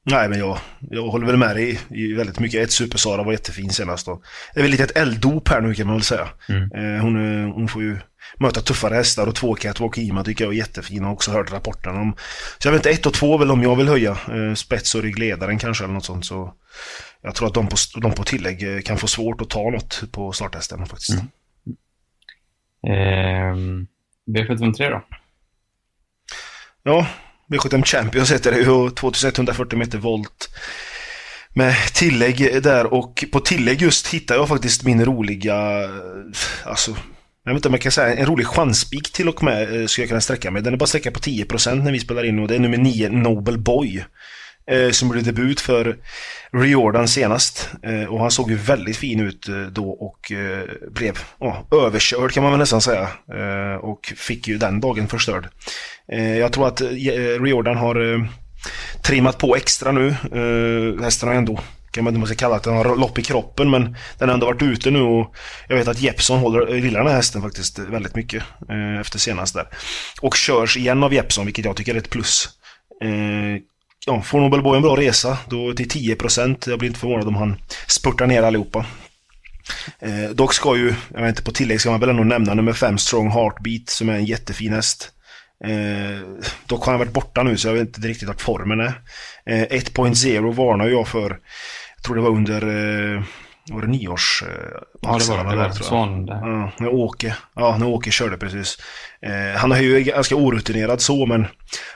Nej, 0.07 0.29
men 0.29 0.39
jag, 0.39 0.57
jag 0.79 1.07
håller 1.07 1.25
väl 1.25 1.37
med 1.37 1.55
dig 1.55 1.79
i 1.89 2.13
väldigt 2.13 2.39
mycket. 2.39 2.63
Ett 2.63 2.71
Super-Sara 2.71 3.23
var 3.23 3.31
jättefin 3.31 3.69
senast. 3.69 4.05
Då. 4.05 4.21
Det 4.53 4.59
är 4.59 4.61
väl 4.61 4.71
lite 4.71 4.83
ett 4.83 4.97
elddop 4.97 5.47
här 5.47 5.61
nu 5.61 5.73
kan 5.73 5.87
man 5.87 5.95
väl 5.95 6.03
säga. 6.03 6.27
Mm. 6.49 6.71
Eh, 6.71 7.01
hon, 7.01 7.15
hon 7.51 7.67
får 7.67 7.81
ju 7.81 7.97
möta 8.37 8.61
tuffare 8.61 8.95
hästar 8.95 9.27
och 9.27 9.35
två 9.35 9.55
Catwalk 9.55 9.97
Ima 9.97 10.23
tycker 10.23 10.45
jag 10.45 10.53
är 10.53 10.57
jättefina. 10.57 11.11
Också 11.11 11.31
hört 11.31 11.51
rapporterna 11.51 12.01
om. 12.01 12.15
Så 12.57 12.67
jag 12.67 12.71
vet 12.71 12.79
inte, 12.79 12.89
ett 12.89 13.05
och 13.05 13.13
två 13.13 13.37
väl 13.37 13.51
om 13.51 13.63
jag 13.63 13.75
vill 13.75 13.87
höja. 13.87 14.11
Eh, 14.11 14.53
spets 14.53 14.95
och 14.95 15.01
ryggledaren 15.01 15.59
kanske 15.59 15.83
eller 15.83 15.93
något 15.93 16.05
sånt. 16.05 16.25
Så 16.25 16.53
jag 17.21 17.35
tror 17.35 17.47
att 17.47 17.53
de 17.53 17.67
på, 17.67 17.75
de 18.01 18.11
på 18.11 18.23
tillägg 18.23 18.75
eh, 18.75 18.81
kan 18.81 18.97
få 18.97 19.07
svårt 19.07 19.41
att 19.41 19.49
ta 19.49 19.69
något 19.69 20.03
på 20.11 20.31
starthästen 20.31 20.85
faktiskt. 20.85 21.11
Mm. 21.13 21.27
Eh, 22.87 23.55
V753 24.27 24.89
då? 24.89 25.03
Ja, 26.83 27.07
V75 27.51 27.83
Champions 27.83 28.31
heter 28.31 28.51
det 28.51 28.57
ju 28.57 28.69
och 28.69 28.95
2140 28.95 29.79
meter 29.79 29.97
volt. 29.97 30.49
Med 31.53 31.75
tillägg 31.93 32.63
där 32.63 32.93
och 32.93 33.23
på 33.31 33.39
tillägg 33.39 33.81
just 33.81 34.07
hittar 34.07 34.35
jag 34.35 34.47
faktiskt 34.47 34.83
min 34.83 35.05
roliga, 35.05 35.55
alltså 36.63 36.95
jag 37.45 37.53
vet 37.53 37.57
inte 37.57 37.67
om 37.67 37.73
jag 37.73 37.81
kan 37.81 37.91
säga 37.91 38.15
en 38.15 38.25
rolig 38.25 38.47
chanspik 38.47 39.11
till 39.11 39.29
och 39.29 39.43
med 39.43 39.61
eh, 39.61 39.87
skulle 39.87 40.03
jag 40.03 40.09
kunna 40.09 40.21
sträcka 40.21 40.51
mig. 40.51 40.61
Den 40.61 40.73
är 40.73 40.77
bara 40.77 40.87
sträcka 40.87 41.11
på 41.11 41.19
10% 41.19 41.83
när 41.83 41.91
vi 41.91 41.99
spelar 41.99 42.23
in 42.23 42.39
och 42.39 42.47
det 42.47 42.55
är 42.55 42.59
nummer 42.59 42.77
9 42.77 43.09
Noble 43.09 43.57
Boy. 43.57 44.05
Eh, 44.71 44.91
som 44.91 45.07
gjorde 45.07 45.21
debut 45.21 45.61
för 45.61 45.97
Riordan 46.53 47.07
senast. 47.07 47.69
Eh, 47.83 48.03
och 48.03 48.19
han 48.19 48.31
såg 48.31 48.49
ju 48.51 48.55
väldigt 48.55 48.97
fin 48.97 49.19
ut 49.19 49.47
eh, 49.47 49.61
då 49.61 49.89
och 49.89 50.31
blev 50.91 51.19
oh, 51.39 51.57
överkörd 51.71 52.31
kan 52.31 52.43
man 52.43 52.51
väl 52.51 52.59
nästan 52.59 52.81
säga. 52.81 53.07
Och 53.81 54.13
fick 54.15 54.47
ju 54.47 54.57
den 54.57 54.79
dagen 54.79 55.07
förstörd. 55.07 55.47
jag 56.39 56.51
tror 56.53 56.67
att 56.67 56.81
Riordan 56.81 57.77
har 57.77 58.27
trimmat 59.03 59.37
på 59.37 59.55
extra 59.55 59.91
nu. 59.91 60.15
hästen 61.01 61.29
har 61.29 61.35
ändå 61.35 61.59
kan 61.91 62.03
man 62.03 62.15
inte 62.15 62.35
kalla 62.35 62.55
att 62.55 62.63
den 62.63 62.75
har 62.75 62.95
lopp 62.95 63.19
i 63.19 63.21
kroppen 63.21 63.69
men 63.69 63.95
den 64.17 64.29
har 64.29 64.33
ändå 64.33 64.45
varit 64.45 64.61
ute 64.61 64.91
nu 64.91 65.01
och 65.01 65.35
jag 65.69 65.75
vet 65.75 65.87
att 65.87 66.01
Jeppson 66.01 66.39
håller, 66.39 66.75
gillar 66.75 66.99
den 66.99 67.07
här 67.07 67.15
hästen 67.15 67.41
faktiskt 67.41 67.79
väldigt 67.79 68.15
mycket 68.15 68.43
efter 69.01 69.19
senast 69.19 69.53
där. 69.53 69.67
Och 70.21 70.35
körs 70.35 70.77
igen 70.77 71.03
av 71.03 71.13
Jeppson 71.13 71.45
vilket 71.45 71.65
jag 71.65 71.75
tycker 71.75 71.93
är 71.93 71.99
ett 71.99 72.09
plus. 72.09 72.49
Ja, 74.07 74.21
får 74.21 74.39
Nobelboy 74.39 74.75
en 74.75 74.81
bra 74.81 74.95
resa 74.95 75.37
då 75.49 75.73
till 75.73 75.87
10%. 75.87 76.69
Jag 76.69 76.79
blir 76.79 76.89
inte 76.89 76.99
förvånad 76.99 77.27
om 77.27 77.35
han 77.35 77.55
spurtar 77.87 78.27
ner 78.27 78.43
allihopa. 78.43 78.85
Eh, 79.99 80.29
dock 80.29 80.53
ska 80.53 80.75
ju, 80.75 80.93
jag 81.13 81.21
vet 81.21 81.29
inte, 81.29 81.43
på 81.43 81.51
tillägg 81.51 81.81
ska 81.81 81.91
man 81.91 81.99
väl 81.99 82.09
ändå 82.09 82.23
nämna 82.23 82.53
nummer 82.53 82.73
5 82.73 82.97
Strong 82.97 83.31
Heartbeat 83.31 83.89
som 83.89 84.09
är 84.09 84.13
en 84.13 84.25
jättefin 84.25 84.73
häst. 84.73 85.11
Eh, 85.65 86.27
dock 86.65 86.85
har 86.85 86.91
han 86.91 86.99
varit 86.99 87.13
borta 87.13 87.43
nu 87.43 87.57
så 87.57 87.67
jag 87.67 87.73
vet 87.73 87.97
inte 87.97 88.07
riktigt 88.07 88.27
vart 88.27 88.41
formen 88.41 88.79
är. 88.79 89.01
Eh, 89.45 89.67
1.0 89.69 90.53
varnar 90.53 90.87
jag 90.87 91.07
för 91.07 91.39
tror 92.05 92.15
det 92.15 92.21
var 92.21 92.29
under 92.29 92.67
eh, 92.67 93.23
var 93.71 93.81
det 93.81 93.87
nyårs... 93.87 94.43
Eh, 94.47 94.79
ja, 95.01 95.17
det 95.17 95.29
var 95.29 95.55
det. 95.55 95.55
Var 95.55 95.69
Svan 95.69 96.25
där. 96.25 96.35
Ja, 96.35 96.71
när 96.79 96.93
Åke, 96.93 97.35
ja, 97.55 97.77
när 97.77 97.87
Åke 97.87 98.11
körde 98.11 98.37
precis. 98.37 98.77
Eh, 99.21 99.59
han 99.59 99.71
är 99.71 99.81
ju 99.81 99.99
ganska 99.99 100.35
orutinerad 100.35 101.01
så, 101.01 101.25
men 101.25 101.47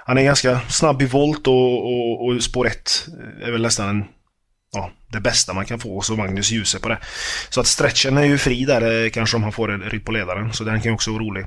han 0.05 0.17
är 0.17 0.23
ganska 0.23 0.59
snabb 0.59 1.01
i 1.01 1.05
volt 1.05 1.47
och, 1.47 1.85
och, 1.85 2.25
och 2.25 2.43
spår 2.43 2.67
1 2.67 3.07
är 3.43 3.51
väl 3.51 3.61
nästan 3.61 3.89
en, 3.89 4.05
ja, 4.71 4.91
det 5.11 5.19
bästa 5.19 5.53
man 5.53 5.65
kan 5.65 5.79
få. 5.79 6.01
Så 6.01 6.15
Magnus 6.15 6.51
Djuse 6.51 6.79
på 6.79 6.89
det. 6.89 6.97
Så 7.49 7.61
att 7.61 7.67
stretchen 7.67 8.17
är 8.17 8.25
ju 8.25 8.37
fri 8.37 8.65
där, 8.65 9.05
eh, 9.05 9.09
kanske 9.09 9.37
om 9.37 9.43
han 9.43 9.51
får 9.51 9.71
en 9.71 9.81
ryck 9.81 10.05
på 10.05 10.11
ledaren. 10.11 10.53
Så 10.53 10.63
den 10.63 10.81
kan 10.81 10.91
ju 10.91 10.95
också 10.95 11.11
vara 11.11 11.23
rolig. 11.23 11.45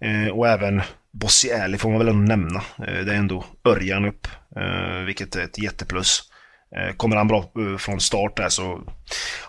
Eh, 0.00 0.32
och 0.32 0.48
även 0.48 0.82
Bossy 1.12 1.52
Alley 1.52 1.78
får 1.78 1.90
man 1.90 1.98
väl 1.98 2.08
ändå 2.08 2.36
nämna. 2.36 2.62
Eh, 2.78 3.04
det 3.04 3.12
är 3.12 3.16
ändå 3.16 3.44
Örjan 3.64 4.04
upp, 4.04 4.26
eh, 4.56 5.04
vilket 5.06 5.36
är 5.36 5.44
ett 5.44 5.58
jätteplus. 5.58 6.31
Eh, 6.76 6.96
kommer 6.96 7.16
han 7.16 7.28
bra 7.28 7.38
eh, 7.38 7.76
från 7.78 8.00
start 8.00 8.36
där 8.36 8.48
så 8.48 8.80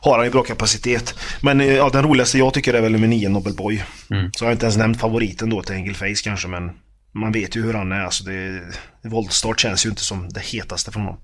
har 0.02 0.18
han 0.18 0.26
ju 0.26 0.32
bra 0.32 0.44
kapacitet. 0.44 1.16
Men 1.42 1.62
eh, 1.62 1.68
ja, 1.68 1.90
den 1.90 2.04
roligaste 2.04 2.38
jag 2.38 2.54
tycker 2.54 2.74
är 2.74 2.82
väl 2.82 2.92
nummer 2.92 3.08
9, 3.08 3.30
Nobel 3.30 3.54
Boy. 3.54 3.84
Mm. 4.12 4.32
Så 4.34 4.44
jag 4.44 4.48
har 4.48 4.54
inte 4.54 4.66
ens 4.66 4.78
nämnt 4.78 5.00
favoriten 5.00 5.50
då 5.50 5.62
till 5.62 5.76
Engelface 5.76 6.24
kanske, 6.24 6.48
men 6.48 6.72
man 7.12 7.32
vet 7.32 7.56
ju 7.56 7.62
hur 7.62 7.74
han 7.74 7.92
är. 7.92 8.02
Alltså 8.02 8.24
det, 8.24 8.62
voltstart 9.04 9.60
känns 9.60 9.86
ju 9.86 9.90
inte 9.90 10.02
som 10.02 10.30
det 10.30 10.44
hetaste 10.44 10.92
från 10.92 11.04
honom. 11.04 11.20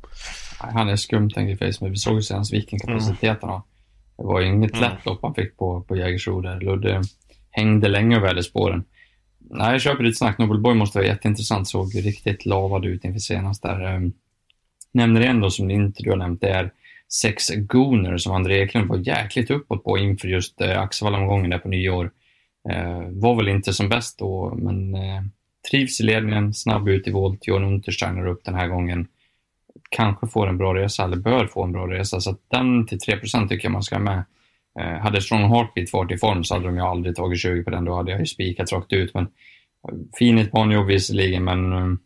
Han 0.57 0.89
är 0.89 0.95
skumt 0.95 1.31
Engelface, 1.35 1.77
men 1.81 1.91
vi 1.91 1.97
såg 1.97 2.15
ju 2.15 2.21
senast 2.21 2.53
vilken 2.53 2.79
kapacitet 2.79 3.37
han 3.41 3.49
har. 3.49 3.61
Det 4.17 4.23
var 4.23 4.41
inget 4.41 4.73
mm. 4.77 4.81
lätt 4.81 5.05
lopp 5.05 5.19
han 5.21 5.33
fick 5.33 5.57
på, 5.57 5.81
på 5.81 5.95
Jägersro 5.95 6.41
där. 6.41 6.59
Ludde 6.59 7.01
hängde 7.51 7.87
länge 7.87 8.17
över 8.17 8.41
spåren. 8.41 8.83
Nej, 9.51 9.71
jag 9.71 9.81
köper 9.81 10.03
ditt 10.03 10.17
snack. 10.17 10.37
Nobel 10.37 10.59
Boy 10.59 10.75
måste 10.75 10.97
vara 10.97 11.07
jätteintressant. 11.07 11.67
Såg 11.67 11.95
riktigt 11.95 12.45
lavad 12.45 12.85
ut 12.85 13.03
inför 13.03 13.19
senast 13.19 13.63
där. 13.63 14.11
Nämner 14.91 15.21
en 15.21 15.41
då 15.41 15.49
som 15.49 15.71
inte 15.71 16.03
du 16.03 16.09
har 16.09 16.17
nämnt, 16.17 16.41
det 16.41 16.49
är 16.49 16.71
sex 17.13 17.49
Gooner 17.55 18.17
som 18.17 18.33
André 18.35 18.61
Eklund 18.61 18.87
var 18.87 18.97
jäkligt 18.97 19.51
uppåt 19.51 19.83
på 19.83 19.97
inför 19.97 20.27
just 20.27 20.61
eh, 20.61 20.81
Axevalla-omgången 20.81 21.49
där 21.49 21.59
på 21.59 21.67
nyår. 21.67 22.11
Eh, 22.69 23.01
var 23.09 23.35
väl 23.35 23.47
inte 23.47 23.73
som 23.73 23.89
bäst 23.89 24.19
då, 24.19 24.53
men 24.55 24.95
eh, 24.95 25.21
trivs 25.71 26.01
i 26.01 26.03
ledningen, 26.03 26.53
snabb 26.53 26.89
ut 26.89 27.07
i 27.07 27.11
volt. 27.11 27.47
Johan 27.47 27.63
Untersteiner 27.63 28.27
upp 28.27 28.43
den 28.43 28.55
här 28.55 28.67
gången. 28.67 29.07
Kanske 29.89 30.27
får 30.27 30.47
en 30.47 30.57
bra 30.57 30.75
resa, 30.75 31.03
eller 31.03 31.17
bör 31.17 31.47
få 31.47 31.63
en 31.63 31.71
bra 31.71 31.87
resa, 31.87 32.21
så 32.21 32.35
den 32.47 32.87
till 32.87 32.97
3% 32.97 33.47
tycker 33.47 33.65
jag 33.65 33.71
man 33.71 33.83
ska 33.83 33.95
ha 33.95 34.03
med. 34.03 34.23
Eh, 34.79 34.99
hade 34.99 35.21
Strong 35.21 35.43
Heartbeat 35.43 35.93
varit 35.93 36.11
i 36.11 36.17
form 36.17 36.43
så 36.43 36.53
hade 36.53 36.65
de 36.65 36.75
ju 36.75 36.81
aldrig 36.81 37.15
tagit 37.15 37.39
20 37.39 37.63
på 37.63 37.69
den, 37.69 37.85
då 37.85 37.95
hade 37.95 38.11
jag 38.11 38.19
ju 38.19 38.25
spikat 38.25 38.71
rakt 38.71 38.93
ut. 38.93 39.13
Men, 39.13 39.23
eh, 39.23 39.95
fin 40.19 40.37
i 40.37 40.41
ett 40.41 40.51
banjobb 40.51 40.87
visserligen, 40.87 41.43
men 41.43 41.73
eh, 41.73 41.97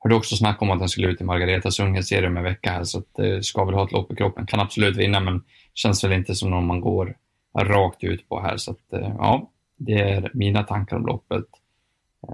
hörde 0.00 0.14
också 0.14 0.36
snack 0.36 0.62
om 0.62 0.70
att 0.70 0.78
den 0.78 0.88
skulle 0.88 1.08
ut 1.08 1.20
i 1.20 1.24
Margaretas 1.24 1.80
unghetsserie 1.80 2.28
om 2.28 2.36
en 2.36 2.44
vecka 2.44 2.70
här, 2.70 2.84
så 2.84 2.98
att, 2.98 3.14
det 3.16 3.44
ska 3.44 3.64
väl 3.64 3.74
ha 3.74 3.84
ett 3.84 3.92
lopp 3.92 4.12
i 4.12 4.16
kroppen. 4.16 4.46
Kan 4.46 4.60
absolut 4.60 4.96
vinna, 4.96 5.20
men 5.20 5.42
känns 5.74 6.04
väl 6.04 6.12
inte 6.12 6.34
som 6.34 6.50
någon 6.50 6.66
man 6.66 6.80
går 6.80 7.16
rakt 7.58 8.04
ut 8.04 8.28
på 8.28 8.40
här. 8.40 8.56
Så 8.56 8.70
att, 8.70 8.86
ja, 8.90 9.50
det 9.78 10.00
är 10.00 10.30
mina 10.34 10.62
tankar 10.62 10.96
om 10.96 11.06
loppet. 11.06 11.44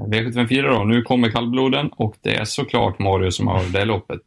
V754 0.08 0.62
då, 0.62 0.84
nu 0.84 1.02
kommer 1.02 1.30
kallbloden 1.30 1.88
och 1.88 2.16
det 2.22 2.34
är 2.34 2.44
såklart 2.44 2.98
Mario 2.98 3.30
som 3.30 3.46
har 3.46 3.72
det 3.72 3.84
loppet. 3.84 4.20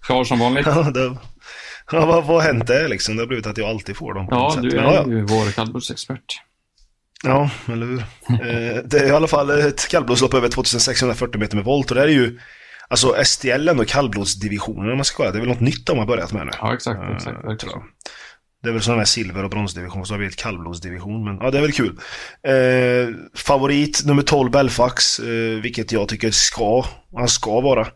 Klar 0.00 0.24
som 0.24 0.38
vanligt. 0.38 0.66
Ja, 0.70 0.90
det, 0.90 1.16
Ja, 1.92 2.06
vad, 2.06 2.24
vad 2.24 2.42
har 2.42 2.52
hänt 2.52 2.66
där 2.66 2.88
liksom? 2.88 3.16
Det 3.16 3.22
har 3.22 3.26
blivit 3.26 3.46
att 3.46 3.58
jag 3.58 3.68
alltid 3.68 3.96
får 3.96 4.14
dem. 4.14 4.28
Ja, 4.30 4.54
du 4.62 4.78
är 4.78 4.82
ja, 4.82 5.06
ju 5.06 5.22
vår 5.22 5.52
kallblodsexpert. 5.52 6.42
Ja, 7.22 7.50
eller 7.66 7.86
hur. 7.86 7.98
eh, 8.28 8.82
det 8.84 8.98
är 8.98 9.06
i 9.06 9.10
alla 9.10 9.26
fall 9.26 9.50
ett 9.50 9.88
kallblodslopp 9.88 10.34
över 10.34 10.48
2640 10.48 11.40
meter 11.40 11.56
med 11.56 11.64
volt 11.64 11.90
och 11.90 11.96
det 11.96 12.02
är 12.02 12.08
ju 12.08 12.38
Alltså 12.92 13.24
STL 13.24 13.68
och 13.68 13.86
kallblodsdivisionen 13.86 14.90
om 14.90 14.96
man 14.96 15.04
ska 15.04 15.16
kolla. 15.16 15.30
Det 15.30 15.38
är 15.38 15.40
väl 15.40 15.48
något 15.48 15.60
nytt 15.60 15.86
de 15.86 15.98
har 15.98 16.06
börjat 16.06 16.32
med 16.32 16.46
nu. 16.46 16.52
Ja, 16.60 16.74
exakt. 16.74 17.00
exakt, 17.14 17.38
exakt. 17.52 17.74
Det 18.62 18.68
är 18.68 18.72
väl 18.72 18.82
sådana 18.82 19.00
här 19.00 19.06
silver 19.06 19.44
och 19.44 19.50
bronsdivision, 19.50 20.06
så 20.06 20.14
har 20.14 20.18
vi 20.18 20.26
ett 20.26 20.36
kallblodsdivision. 20.36 21.24
Men 21.24 21.36
ja, 21.36 21.50
det 21.50 21.58
är 21.58 21.62
väl 21.62 21.72
kul. 21.72 21.98
Eh, 22.42 23.14
favorit 23.34 24.04
nummer 24.04 24.22
12 24.22 24.50
Belfax, 24.50 25.18
eh, 25.18 25.60
vilket 25.62 25.92
jag 25.92 26.08
tycker 26.08 26.30
ska, 26.30 26.84
han 27.16 27.28
ska 27.28 27.60
vara. 27.60 27.86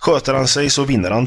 Sköter 0.00 0.34
han 0.34 0.48
sig 0.48 0.70
så 0.70 0.84
vinner 0.84 1.10
han 1.10 1.26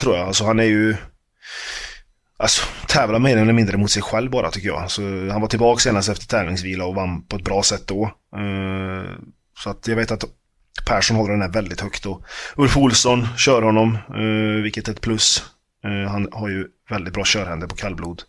tror 0.00 0.16
jag. 0.16 0.26
Alltså 0.26 0.44
han 0.44 0.60
är 0.60 0.64
ju... 0.64 0.96
Alltså 2.36 2.66
tävlar 2.88 3.18
mer 3.18 3.36
eller 3.36 3.52
mindre 3.52 3.76
mot 3.76 3.90
sig 3.90 4.02
själv 4.02 4.30
bara 4.30 4.50
tycker 4.50 4.68
jag. 4.68 4.90
Så 4.90 5.02
han 5.02 5.40
var 5.40 5.48
tillbaka 5.48 5.80
senast 5.80 6.08
efter 6.08 6.26
tävlingsvila 6.26 6.84
och 6.84 6.94
vann 6.94 7.26
på 7.26 7.36
ett 7.36 7.44
bra 7.44 7.62
sätt 7.62 7.86
då. 7.86 8.04
Uh, 8.36 9.10
så 9.58 9.70
att 9.70 9.88
jag 9.88 9.96
vet 9.96 10.10
att 10.10 10.24
Persson 10.86 11.16
håller 11.16 11.32
den 11.32 11.42
här 11.42 11.52
väldigt 11.52 11.80
högt 11.80 12.06
och 12.06 12.24
Ulf 12.56 12.76
Olsson 12.76 13.28
kör 13.36 13.62
honom, 13.62 13.98
uh, 14.16 14.62
vilket 14.62 14.88
är 14.88 14.92
ett 14.92 15.00
plus. 15.00 15.44
Uh, 15.86 16.10
han 16.10 16.28
har 16.32 16.48
ju 16.48 16.66
väldigt 16.90 17.14
bra 17.14 17.22
körhänder 17.26 17.66
på 17.66 17.76
kallblod. 17.76 18.22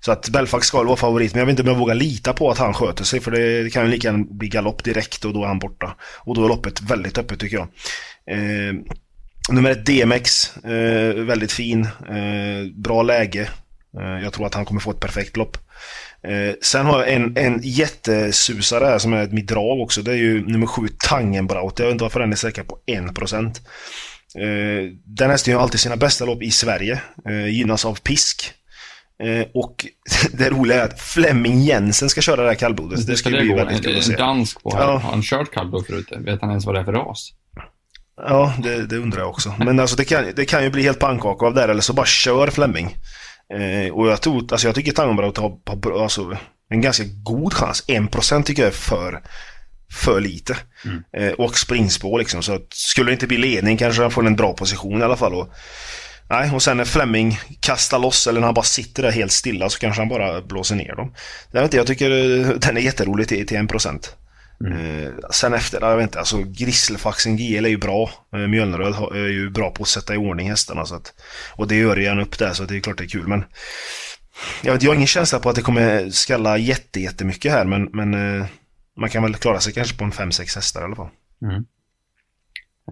Så 0.00 0.12
att 0.12 0.28
Belfax 0.28 0.66
ska 0.66 0.82
vara 0.82 0.96
favorit, 0.96 1.32
men 1.32 1.38
jag 1.38 1.46
vet 1.46 1.52
inte 1.52 1.62
om 1.62 1.68
jag 1.68 1.78
vågar 1.78 1.94
lita 1.94 2.32
på 2.32 2.50
att 2.50 2.58
han 2.58 2.74
sköter 2.74 3.04
sig, 3.04 3.20
för 3.20 3.30
det, 3.30 3.62
det 3.62 3.70
kan 3.70 3.84
ju 3.84 3.90
lika 3.90 4.08
gärna 4.08 4.24
bli 4.30 4.48
galopp 4.48 4.84
direkt 4.84 5.24
och 5.24 5.32
då 5.32 5.42
är 5.42 5.46
han 5.46 5.58
borta. 5.58 5.96
Och 6.20 6.34
då 6.34 6.44
är 6.44 6.48
loppet 6.48 6.80
väldigt 6.80 7.18
öppet 7.18 7.40
tycker 7.40 7.56
jag. 7.56 7.68
Nummer 9.50 9.70
ett 9.70 9.86
DMX, 9.86 10.56
eh, 10.56 11.14
väldigt 11.14 11.52
fin, 11.52 11.84
eh, 11.84 12.72
bra 12.74 13.02
läge. 13.02 13.48
Eh, 14.00 14.22
jag 14.24 14.32
tror 14.32 14.46
att 14.46 14.54
han 14.54 14.64
kommer 14.64 14.80
få 14.80 14.90
ett 14.90 15.00
perfekt 15.00 15.36
lopp. 15.36 15.56
Eh, 16.22 16.54
sen 16.62 16.86
har 16.86 17.00
jag 17.00 17.12
en, 17.12 17.36
en 17.36 17.60
jättesusare 17.62 18.84
här 18.84 18.98
som 18.98 19.12
är 19.12 19.28
mitt 19.28 19.48
drag 19.48 19.80
också. 19.80 20.02
Det 20.02 20.12
är 20.12 20.16
ju 20.16 20.46
nummer 20.46 20.66
sju 20.66 20.88
Tangenbraut. 21.08 21.78
Jag 21.78 21.86
vet 21.86 21.92
inte 21.92 22.04
varför 22.04 22.20
den 22.20 22.32
är 22.32 22.36
säker 22.36 22.62
på 22.62 22.78
1%. 22.86 23.60
Eh, 24.38 24.90
den 25.04 25.30
hästen 25.30 25.54
har 25.54 25.62
alltid 25.62 25.80
sina 25.80 25.96
bästa 25.96 26.24
lopp 26.24 26.42
i 26.42 26.50
Sverige. 26.50 27.00
Eh, 27.28 27.46
gynnas 27.46 27.84
av 27.84 27.94
pisk. 28.00 28.52
Eh, 29.22 29.46
och 29.54 29.86
det 30.32 30.50
roliga 30.50 30.80
är 30.80 30.84
att 30.84 31.00
Flemming 31.00 31.60
Jensen 31.60 32.08
ska 32.08 32.20
köra 32.20 32.42
det 32.42 32.48
här 32.48 32.54
kallblodet. 32.54 33.06
Det, 33.06 33.12
det 33.12 33.16
ska 33.16 33.30
bli 33.30 33.52
väldigt 33.52 33.84
kul 33.84 33.98
att 33.98 34.04
se. 34.04 34.12
En 34.12 34.18
dansk 34.18 34.62
på 34.62 34.76
här. 34.76 34.82
Ja. 34.82 34.90
Har 34.90 35.10
han 35.10 35.22
kört 35.22 35.52
kallblod 35.52 35.86
förut? 35.86 36.12
Vet 36.18 36.40
han 36.40 36.50
ens 36.50 36.66
vad 36.66 36.74
det 36.74 36.80
är 36.80 36.84
för 36.84 36.92
ras? 36.92 37.32
Ja, 38.16 38.54
det, 38.62 38.86
det, 38.86 38.96
undrar 38.96 39.20
jag 39.20 39.30
också. 39.30 39.54
Men 39.58 39.80
alltså 39.80 39.96
det 39.96 40.04
kan, 40.04 40.32
det 40.36 40.44
kan 40.44 40.64
ju 40.64 40.70
bli 40.70 40.82
helt 40.82 40.98
pannkaka 40.98 41.46
av 41.46 41.54
det 41.54 41.62
eller 41.62 41.80
så 41.80 41.92
bara 41.92 42.06
kör 42.06 42.46
Flemming. 42.46 42.96
Eh, 43.54 43.92
och 43.92 44.08
jag 44.08 44.20
tror, 44.20 44.52
alltså 44.52 44.68
jag 44.68 44.74
tycker 44.74 44.92
Tangenbraut 44.92 45.36
har, 45.36 45.58
har 45.66 46.02
alltså, 46.02 46.36
en 46.70 46.80
ganska 46.80 47.04
god 47.22 47.54
chans. 47.54 47.84
1% 47.88 48.42
tycker 48.42 48.62
jag 48.62 48.72
är 48.72 48.76
för, 48.76 49.22
för 49.92 50.20
lite. 50.20 50.56
Mm. 50.84 51.02
Eh, 51.16 51.32
och 51.32 51.58
springspår 51.58 52.18
liksom. 52.18 52.42
Så 52.42 52.58
skulle 52.70 53.10
det 53.10 53.12
inte 53.12 53.26
bli 53.26 53.38
ledning 53.38 53.76
kanske 53.76 54.02
han 54.02 54.10
får 54.10 54.26
en 54.26 54.36
bra 54.36 54.52
position 54.52 55.00
i 55.00 55.04
alla 55.04 55.16
fall. 55.16 55.34
Och, 55.34 55.52
nej, 56.30 56.50
och 56.50 56.62
sen 56.62 56.76
när 56.76 56.84
Flemming 56.84 57.38
kastar 57.60 57.98
loss 57.98 58.26
eller 58.26 58.40
när 58.40 58.46
han 58.46 58.54
bara 58.54 58.62
sitter 58.62 59.02
där 59.02 59.10
helt 59.10 59.32
stilla 59.32 59.68
så 59.68 59.78
kanske 59.78 60.00
han 60.00 60.08
bara 60.08 60.40
blåser 60.40 60.76
ner 60.76 60.94
dem. 60.94 61.14
Jag, 61.52 61.60
vet 61.60 61.66
inte, 61.66 61.76
jag 61.76 61.86
tycker 61.86 62.10
eh, 62.10 62.48
den 62.48 62.76
är 62.76 62.80
jätterolig 62.80 63.28
till, 63.28 63.46
till 63.46 63.58
1%. 63.58 64.08
Mm. 64.60 65.04
Eh, 65.04 65.12
sen 65.30 65.54
efter, 65.54 65.80
jag 65.80 65.96
vet 65.96 66.02
inte, 66.02 66.18
alltså 66.18 66.42
Grisselfaxen 66.42 67.36
GL 67.36 67.64
är 67.64 67.68
ju 67.68 67.78
bra. 67.78 68.10
Eh, 68.32 68.38
Mjölneröd 68.38 68.94
är 68.94 69.28
ju 69.28 69.50
bra 69.50 69.70
på 69.70 69.82
att 69.82 69.88
sätta 69.88 70.14
i 70.14 70.16
ordning 70.16 70.50
hästarna. 70.50 70.86
Så 70.86 70.94
att, 70.94 71.14
och 71.56 71.68
det 71.68 71.76
gör 71.76 71.96
ju 71.96 72.22
upp 72.22 72.38
där 72.38 72.52
så 72.52 72.64
det 72.64 72.76
är 72.76 72.80
klart 72.80 72.98
det 72.98 73.04
är 73.04 73.08
kul. 73.08 73.28
Men 73.28 73.44
jag, 74.62 74.72
vet, 74.72 74.82
jag 74.82 74.90
har 74.90 74.94
ingen 74.94 75.06
känsla 75.06 75.38
på 75.38 75.48
att 75.48 75.56
det 75.56 75.62
kommer 75.62 76.10
skalla 76.10 76.58
jätte, 76.58 77.00
jättemycket 77.00 77.52
här 77.52 77.64
men, 77.64 77.84
men 77.84 78.14
eh, 78.14 78.46
man 78.96 79.10
kan 79.10 79.22
väl 79.22 79.34
klara 79.34 79.60
sig 79.60 79.72
kanske 79.72 79.98
på 79.98 80.04
en 80.04 80.12
5-6 80.12 80.54
hästar 80.54 80.80
i 80.80 80.84
alla 80.84 80.96
fall. 80.96 81.10
Mm. 81.42 81.64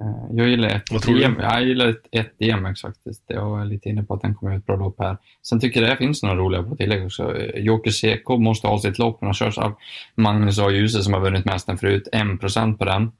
Eh, 0.00 0.36
jag 0.36 0.48
gillar 0.48 0.68
ett, 0.68 1.06
DM, 1.06 1.36
jag 1.40 1.64
gillar 1.64 1.88
ett, 1.88 2.06
ett 2.10 2.38
DMX 2.38 2.80
faktiskt. 2.82 3.22
Jag 3.26 3.60
är 3.60 3.64
lite 3.64 3.88
inne 3.88 4.02
på 4.02 4.14
att 4.14 4.22
den 4.22 4.34
kommer 4.34 4.56
ut 4.56 4.66
bra 4.66 4.76
lopp 4.76 4.96
här. 4.98 5.16
Sen 5.42 5.60
tycker 5.60 5.82
jag 5.82 5.90
det 5.90 5.96
finns 5.96 6.22
några 6.22 6.36
roliga 6.36 6.62
på 6.62 6.76
tillägg 6.76 7.04
också. 7.04 7.36
Joker 7.56 7.90
Seko 7.90 8.36
måste 8.36 8.66
ha 8.66 8.78
sitt 8.78 8.98
lopp. 8.98 9.18
Han 9.20 9.34
körs 9.34 9.58
av 9.58 9.74
Magnus 10.14 10.58
A. 10.58 10.70
Djuse 10.70 11.02
som 11.02 11.12
har 11.12 11.20
vunnit 11.20 11.44
mästaren 11.44 11.78
förut. 11.78 12.08
1% 12.12 12.78
på 12.78 12.84
den. 12.84 13.12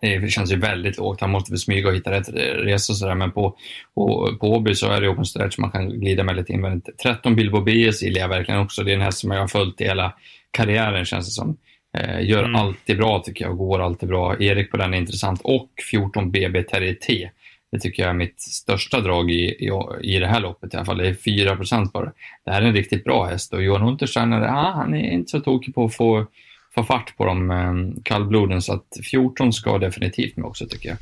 Det 0.00 0.30
känns 0.30 0.52
ju 0.52 0.56
väldigt 0.56 0.98
lågt. 0.98 1.20
Han 1.20 1.30
måste 1.30 1.52
väl 1.52 1.58
smyga 1.58 1.88
och 1.88 1.94
hitta 1.94 2.10
rätt 2.10 2.28
resa 2.34 2.92
och 2.92 2.96
sådär. 2.96 3.14
Men 3.14 3.30
på, 3.30 3.56
på, 3.94 4.36
på 4.40 4.52
Åby 4.52 4.74
så 4.74 4.90
är 4.90 5.00
det 5.00 5.08
open 5.08 5.24
stretch 5.24 5.58
man 5.58 5.70
kan 5.70 5.88
glida 5.88 6.24
med 6.24 6.36
lite 6.36 6.52
invändigt. 6.52 6.98
13 7.02 7.36
Bilbo 7.36 7.60
BS 7.60 8.02
gillar 8.02 8.20
jag 8.20 8.28
verkligen 8.28 8.60
också. 8.60 8.82
Det 8.82 8.90
är 8.90 8.94
en 8.94 9.00
häst 9.00 9.18
som 9.18 9.30
jag 9.30 9.40
har 9.40 9.48
följt 9.48 9.80
i 9.80 9.84
hela 9.84 10.14
karriären 10.50 11.04
känns 11.04 11.26
det 11.26 11.32
som. 11.32 11.56
Eh, 11.98 12.28
gör 12.28 12.44
mm. 12.44 12.54
alltid 12.54 12.96
bra 12.96 13.22
tycker 13.24 13.44
jag, 13.44 13.56
går 13.56 13.80
alltid 13.80 14.08
bra. 14.08 14.42
Erik 14.42 14.70
på 14.70 14.76
den 14.76 14.94
är 14.94 14.98
intressant 14.98 15.40
och 15.44 15.70
14 15.90 16.30
BB 16.30 16.62
Terry 16.62 16.98
T. 16.98 17.30
Det 17.72 17.78
tycker 17.78 18.02
jag 18.02 18.10
är 18.10 18.14
mitt 18.14 18.40
största 18.40 19.00
drag 19.00 19.30
i, 19.30 19.44
i, 19.44 19.70
i 20.00 20.18
det 20.18 20.26
här 20.26 20.40
loppet 20.40 20.74
i 20.74 20.76
alla 20.76 20.86
fall. 20.86 20.98
Det 20.98 21.08
är 21.08 21.14
4% 21.14 21.92
bara. 21.92 22.12
Det 22.44 22.50
här 22.50 22.62
är 22.62 22.66
en 22.66 22.74
riktigt 22.74 23.04
bra 23.04 23.24
häst 23.24 23.52
och 23.52 23.62
Johan 23.62 23.82
Untersteiner, 23.82 24.40
ah, 24.40 24.72
han 24.74 24.94
är 24.94 25.10
inte 25.10 25.30
så 25.30 25.40
tokig 25.40 25.74
på 25.74 25.84
att 25.84 25.94
få, 25.94 26.26
få 26.74 26.84
fart 26.84 27.16
på 27.16 27.24
de 27.24 27.50
um, 27.50 28.02
kallbloden 28.02 28.62
så 28.62 28.72
att 28.72 28.98
14 29.10 29.52
ska 29.52 29.78
definitivt 29.78 30.36
med 30.36 30.46
också 30.46 30.66
tycker 30.66 30.88
jag. 30.88 30.98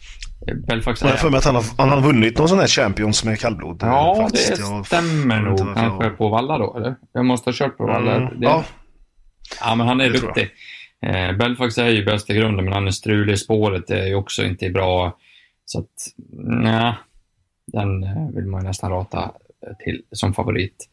Eh, 0.49 0.55
jag 0.69 0.77
har 0.77 1.17
för 1.17 1.31
mig 1.31 1.39
att 1.39 1.45
han 1.45 1.55
har, 1.55 1.65
han 1.79 1.89
har 1.89 2.01
vunnit 2.01 2.39
någon 2.39 2.49
sån 2.49 2.59
här 2.59 2.67
Champions 2.67 3.25
med 3.25 3.41
kallblod. 3.41 3.79
Ja, 3.83 4.17
faktiskt. 4.23 4.49
det 4.49 4.85
stämmer 4.85 5.41
nog. 5.41 5.75
Kanske 5.75 6.11
på 6.11 6.29
Valla 6.29 6.59
då, 6.59 6.77
eller? 6.77 6.97
Jag 7.13 7.25
måste 7.25 7.51
ha 7.51 7.55
kört 7.55 7.77
på 7.77 7.87
Valla. 7.87 8.17
Mm, 8.17 8.41
det... 8.41 8.47
ja. 8.47 8.65
ja, 9.61 9.75
men 9.75 9.87
han 9.87 10.01
är 10.01 10.11
duktig. 10.11 10.51
Eh, 11.07 11.37
Belfax 11.37 11.79
är 11.79 11.89
ju 11.89 12.05
bäst 12.05 12.31
i 12.31 12.35
grunden, 12.35 12.65
men 12.65 12.75
han 12.75 12.87
är 12.87 12.91
strulig 12.91 13.33
i 13.33 13.37
spåret. 13.37 13.87
Det 13.87 14.01
är 14.01 14.07
ju 14.07 14.15
också 14.15 14.45
inte 14.45 14.71
bra. 14.71 15.19
Så 15.65 15.79
att, 15.79 16.15
nej, 16.43 16.95
den 17.67 18.05
eh, 18.05 18.29
vill 18.35 18.47
man 18.47 18.61
ju 18.63 18.69
nästan 18.69 18.91
rata 18.91 19.19
eh, 19.67 19.77
till 19.85 20.03
som 20.13 20.35
favorit. 20.35 20.89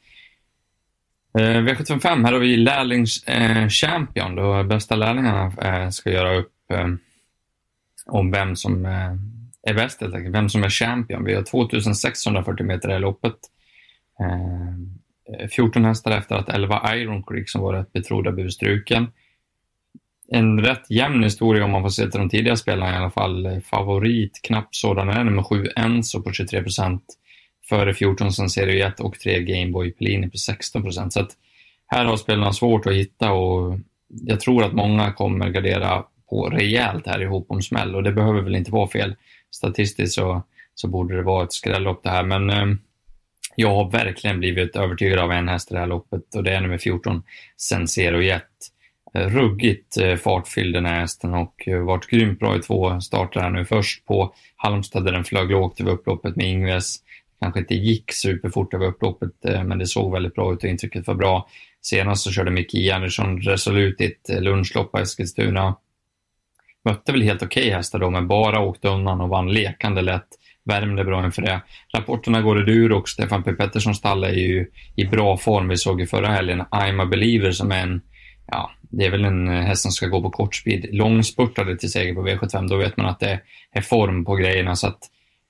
Eh, 1.38 1.42
V755, 1.42 2.26
här 2.26 2.34
har 2.34 2.40
vi 2.40 2.58
lärlings 2.58 3.24
eh, 3.24 3.68
champion. 3.70 4.36
Då 4.36 4.64
bästa 4.64 4.96
lärlingarna 4.96 5.54
eh, 5.62 5.90
ska 5.90 6.10
göra 6.12 6.38
upp 6.38 6.72
eh, 6.72 6.88
om 8.06 8.32
vem 8.32 8.56
som 8.56 8.86
eh, 8.86 9.14
är 9.62 9.74
bäst 9.74 10.02
helt 10.02 10.16
enkelt, 10.16 10.36
vem 10.36 10.50
som 10.50 10.64
är 10.64 10.70
champion. 10.70 11.24
Vi 11.24 11.36
har 11.36 11.44
2640 11.44 12.66
meter 12.66 12.96
i 12.96 13.00
loppet. 13.00 13.36
Eh, 14.20 15.48
14 15.48 15.86
hästar 15.86 16.12
efter 16.12 16.36
att 16.36 16.50
11 16.50 16.96
Iron 16.96 17.24
Creek 17.24 17.50
som 17.50 17.62
var 17.62 17.74
rätt 17.74 17.94
betrodda 17.94 18.32
blev 18.32 18.50
struken 18.50 19.08
en 20.32 20.60
rätt 20.62 20.92
jämn 20.92 21.24
historia 21.24 21.66
om 21.66 21.72
man 21.72 21.82
får 21.82 21.90
se 21.90 22.02
till 22.02 22.20
de 22.20 22.30
tidiga 22.30 22.56
spelarna 22.56 22.94
i 22.94 22.98
alla 22.98 23.12
fall. 23.12 23.46
Eh, 23.46 23.60
favorit, 23.60 24.40
knappt 24.44 24.76
sådan, 24.76 25.10
är 25.10 25.24
nummer 25.24 25.44
7 25.44 25.68
Enzo 25.76 26.22
på 26.22 26.32
23 26.32 26.64
procent. 26.64 27.04
Före 27.70 27.94
14 27.94 28.32
som 28.32 28.50
Serie 28.50 28.88
1 28.88 29.00
och 29.00 29.20
3 29.20 29.44
Gameboy 29.44 29.92
Pellini 29.92 30.30
på 30.30 30.38
16 30.38 30.84
procent. 30.84 31.14
Så 31.14 31.20
att 31.20 31.32
här 31.88 32.06
har 32.06 32.18
spelarna 32.18 32.54
svårt 32.54 32.86
att 32.86 32.94
hitta 32.94 33.32
och 33.32 33.80
jag 34.08 34.40
tror 34.40 34.64
att 34.64 34.74
många 34.74 35.12
kommer 35.12 35.50
gardera 35.50 36.04
på 36.30 36.50
rejält 36.50 37.08
här 37.08 37.22
ihop 37.22 37.46
om 37.52 37.62
smäll 37.62 37.96
och 37.96 38.04
det 38.04 38.12
behöver 38.12 38.42
väl 38.42 38.56
inte 38.56 38.72
vara 38.72 38.88
fel. 38.88 39.16
Statistiskt 39.52 40.16
så, 40.16 40.44
så 40.76 40.88
borde 40.88 41.16
det 41.16 41.24
vara 41.24 41.44
ett 41.44 41.54
skrällopp 41.54 42.04
det 42.04 42.10
här, 42.10 42.24
men 42.24 42.50
eh, 42.50 42.66
jag 43.56 43.76
har 43.76 43.92
verkligen 43.92 44.40
blivit 44.40 44.76
övertygad 44.76 45.20
av 45.20 45.32
en 45.32 45.48
häst 45.48 45.72
i 45.72 45.74
det 45.74 45.80
här 45.80 45.88
loppet 45.88 46.36
och 46.36 46.44
det 46.44 46.52
är 46.52 46.62
nummer 46.62 46.78
14, 46.78 47.24
Sensero 47.58 48.22
Jet. 48.22 48.44
Eh, 49.14 49.30
ruggigt 49.30 49.98
eh, 49.98 50.16
fartfylld 50.16 50.74
den 50.74 50.86
här 50.86 51.00
hästen 51.00 51.34
och 51.34 51.68
eh, 51.68 51.80
varit 51.80 52.08
grymt 52.08 52.40
bra 52.40 52.58
i 52.58 52.60
två 52.60 53.02
starter 53.02 53.40
här 53.40 53.50
nu. 53.50 53.66
Först 53.66 54.06
på 54.06 54.34
Halmstad 54.56 55.06
där 55.06 55.12
den 55.12 55.24
flög 55.24 55.52
lågt 55.52 55.82
över 55.82 55.92
upploppet 55.92 56.36
med 56.36 56.46
Ingves. 56.46 56.96
Kanske 57.42 57.60
inte 57.60 57.76
gick 57.76 58.14
superfort 58.14 58.74
över 58.74 58.86
upploppet, 58.86 59.32
men 59.42 59.78
det 59.78 59.86
såg 59.86 60.14
väldigt 60.14 60.36
bra 60.36 60.54
ut 60.54 60.64
och 60.64 60.70
intrycket 60.70 61.08
var 61.08 61.16
bra. 61.16 61.50
Senast 61.82 62.24
så 62.24 62.32
körde 62.32 62.52
Micke 62.52 62.92
Andersson 62.94 63.42
resolut 63.42 64.02
i 64.02 64.06
ett 64.06 64.44
lunchlopp 64.44 64.92
på 64.92 64.98
Eskilstuna. 64.98 65.76
Mötte 66.86 67.12
väl 67.12 67.22
helt 67.22 67.44
okej 67.44 67.64
okay 67.64 67.76
hästar 67.76 68.00
då, 68.00 68.10
men 68.10 68.28
bara 68.28 68.60
åkte 68.60 68.88
undan 68.88 69.22
och 69.22 69.30
vann 69.30 69.54
lekande 69.54 70.02
lätt. 70.02 70.28
Värmde 70.66 71.04
bra 71.04 71.26
inför 71.26 71.42
det. 71.42 71.62
Rapporterna 71.94 72.42
går 72.42 72.62
i 72.62 72.66
dur 72.66 72.92
och 72.92 73.10
Stefan 73.10 73.44
P. 73.44 73.54
Petterssons 73.54 73.98
stall 73.98 74.24
är 74.24 74.34
ju 74.34 74.72
i 74.96 75.06
bra 75.06 75.38
form. 75.38 75.68
Vi 75.68 75.78
såg 75.78 76.00
ju 76.00 76.08
förra 76.08 76.28
helgen 76.28 76.62
I'm 76.62 77.02
a 77.02 77.06
believer 77.06 77.52
som 77.52 77.72
är 77.72 77.84
en 77.84 78.02
ja, 78.48 78.72
det 78.90 79.06
är 79.06 79.12
väl 79.12 79.26
en 79.26 79.48
eh, 79.48 79.62
häst 79.62 79.82
som 79.82 79.92
ska 79.92 80.08
gå 80.08 80.22
på 80.22 80.30
kortspid. 80.30 80.86
Långspurtade 80.92 81.78
till 81.78 81.92
seger 81.92 82.14
på 82.14 82.28
V75, 82.28 82.70
då 82.70 82.78
vet 82.78 82.98
man 82.98 83.06
att 83.06 83.20
det 83.20 83.40
är 83.72 83.82
form 83.82 84.26
på 84.26 84.36
grejerna. 84.36 84.76
Så 84.76 84.88
att 84.88 85.00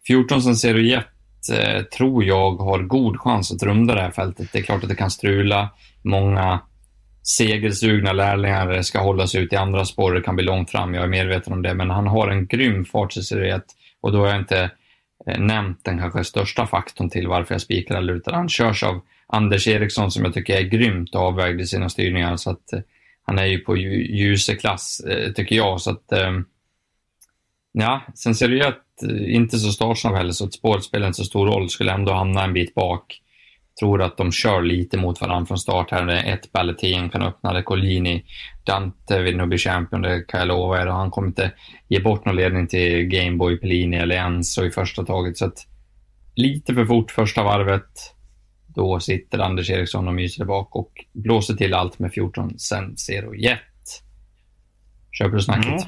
14 0.08 0.41
som 0.41 0.56
ser 0.56 0.75
Jet 0.75 1.06
eh, 1.53 1.82
tror 1.82 2.24
jag 2.24 2.56
har 2.56 2.79
god 2.79 3.20
chans 3.20 3.51
att 3.51 3.63
runda 3.63 3.96
det 3.96 4.01
här 4.01 4.12
fältet. 4.12 4.50
Det 4.51 4.60
är 4.60 4.63
klart 4.63 4.84
att 4.84 4.89
det 4.89 4.96
kan 4.96 5.12
strula. 5.12 5.70
Många 6.01 6.60
segersugna 7.24 8.13
lärlingar 8.13 8.82
ska 8.82 9.00
hålla 9.00 9.27
sig 9.27 9.44
ut 9.44 9.53
i 9.53 9.56
andra 9.56 9.86
spår. 9.86 10.13
Det 10.13 10.22
kan 10.22 10.36
bli 10.36 10.46
långt 10.46 10.72
fram, 10.72 10.94
jag 10.94 11.03
är 11.03 11.08
medveten 11.08 11.53
om 11.53 11.62
det. 11.62 11.74
Men 11.74 11.89
han 11.89 12.08
har 12.08 12.27
en 12.27 12.48
grym 12.48 12.86
fart 12.86 13.17
i 13.17 13.60
och 14.01 14.12
då 14.12 14.20
har 14.20 14.27
jag 14.27 14.39
inte 14.39 14.72
eh, 15.27 15.39
nämnt 15.39 15.79
den 15.84 16.00
kanske 16.00 16.24
största 16.24 16.67
faktorn 16.67 17.10
till 17.10 17.27
varför 17.27 17.53
jag 17.53 17.62
spikar 17.62 17.96
eller 17.96 18.13
utan 18.13 18.34
han 18.34 18.50
körs 18.50 18.84
av 18.84 19.01
Anders 19.27 19.67
Eriksson 19.67 20.12
som 20.12 20.25
jag 20.25 20.34
tycker 20.34 20.58
är 20.58 20.62
grymt 20.62 21.15
avvägd 21.15 21.62
i 21.62 21.65
sina 21.65 21.89
styrningar. 21.89 22.38
Så 22.38 22.50
att, 22.50 22.74
eh, 22.74 22.79
han 23.28 23.40
är 23.40 23.46
ju 23.46 23.60
på 23.60 23.78
ljuseklass, 23.78 25.00
eh, 25.00 25.32
tycker 25.32 25.56
jag. 25.56 25.82
Så 25.82 25.92
att, 25.92 26.12
eh, 26.12 26.32
ja, 27.72 28.02
sen 28.16 28.36
ser 28.36 28.48
det 28.48 28.56
ju 28.56 28.64
att 28.64 29.04
eh, 29.04 29.36
inte 29.36 29.58
så 29.58 29.72
startsnabb 29.72 30.16
heller, 30.16 30.32
så 30.32 30.46
att 30.46 30.54
spåret 30.54 30.84
spelar 30.84 31.08
inte 31.08 31.18
så 31.18 31.24
stor 31.24 31.48
roll. 31.48 31.70
Skulle 31.70 31.92
ändå 31.92 32.14
hamna 32.14 32.44
en 32.44 32.54
bit 32.54 32.74
bak. 32.74 33.22
Tror 33.80 34.02
att 34.02 34.18
de 34.18 34.32
kör 34.32 34.62
lite 34.62 34.98
mot 34.98 35.22
varandra 35.22 35.46
från 35.46 35.58
start 35.58 35.92
här. 35.92 36.08
Ett 36.08 36.52
Balletin 36.52 37.10
kan 37.10 37.22
öppna 37.22 37.54
det, 37.54 37.64
Collini. 37.64 38.26
Dante 38.66 39.22
vill 39.22 39.38
nog 39.38 39.50
bli 39.50 39.58
champion, 39.58 40.02
det 40.02 40.28
kan 40.28 40.40
jag 40.40 40.48
lova 40.48 40.82
er. 40.82 40.88
Han 40.88 41.12
kommer 41.12 41.28
inte 41.28 41.52
ge 41.88 42.00
bort 42.00 42.26
någon 42.26 42.36
ledning 42.36 42.68
till 42.68 43.06
Gameboy, 43.06 43.58
Pellini 43.58 43.98
eller 43.98 44.16
Enzo 44.16 44.66
i 44.66 44.72
första 44.72 45.06
taget. 45.06 45.38
Så 45.38 45.46
att 45.46 45.68
lite 46.36 46.74
för 46.74 46.86
fort 46.86 47.12
första 47.12 47.44
varvet. 47.44 48.17
Då 48.78 49.00
sitter 49.00 49.40
Anders 49.40 49.70
Eriksson 49.70 50.08
och 50.08 50.13
myser 50.13 50.46
bak 50.46 50.76
och 50.76 50.92
blåser 51.13 51.54
till 51.54 51.74
allt 51.74 52.00
med 52.00 52.13
14 52.13 52.60
sen 52.60 52.98
Zero 52.98 53.36
Jet. 53.36 53.60
Köper 55.12 55.36
du 55.36 55.42
snacket? 55.42 55.68
Mm. 55.68 55.84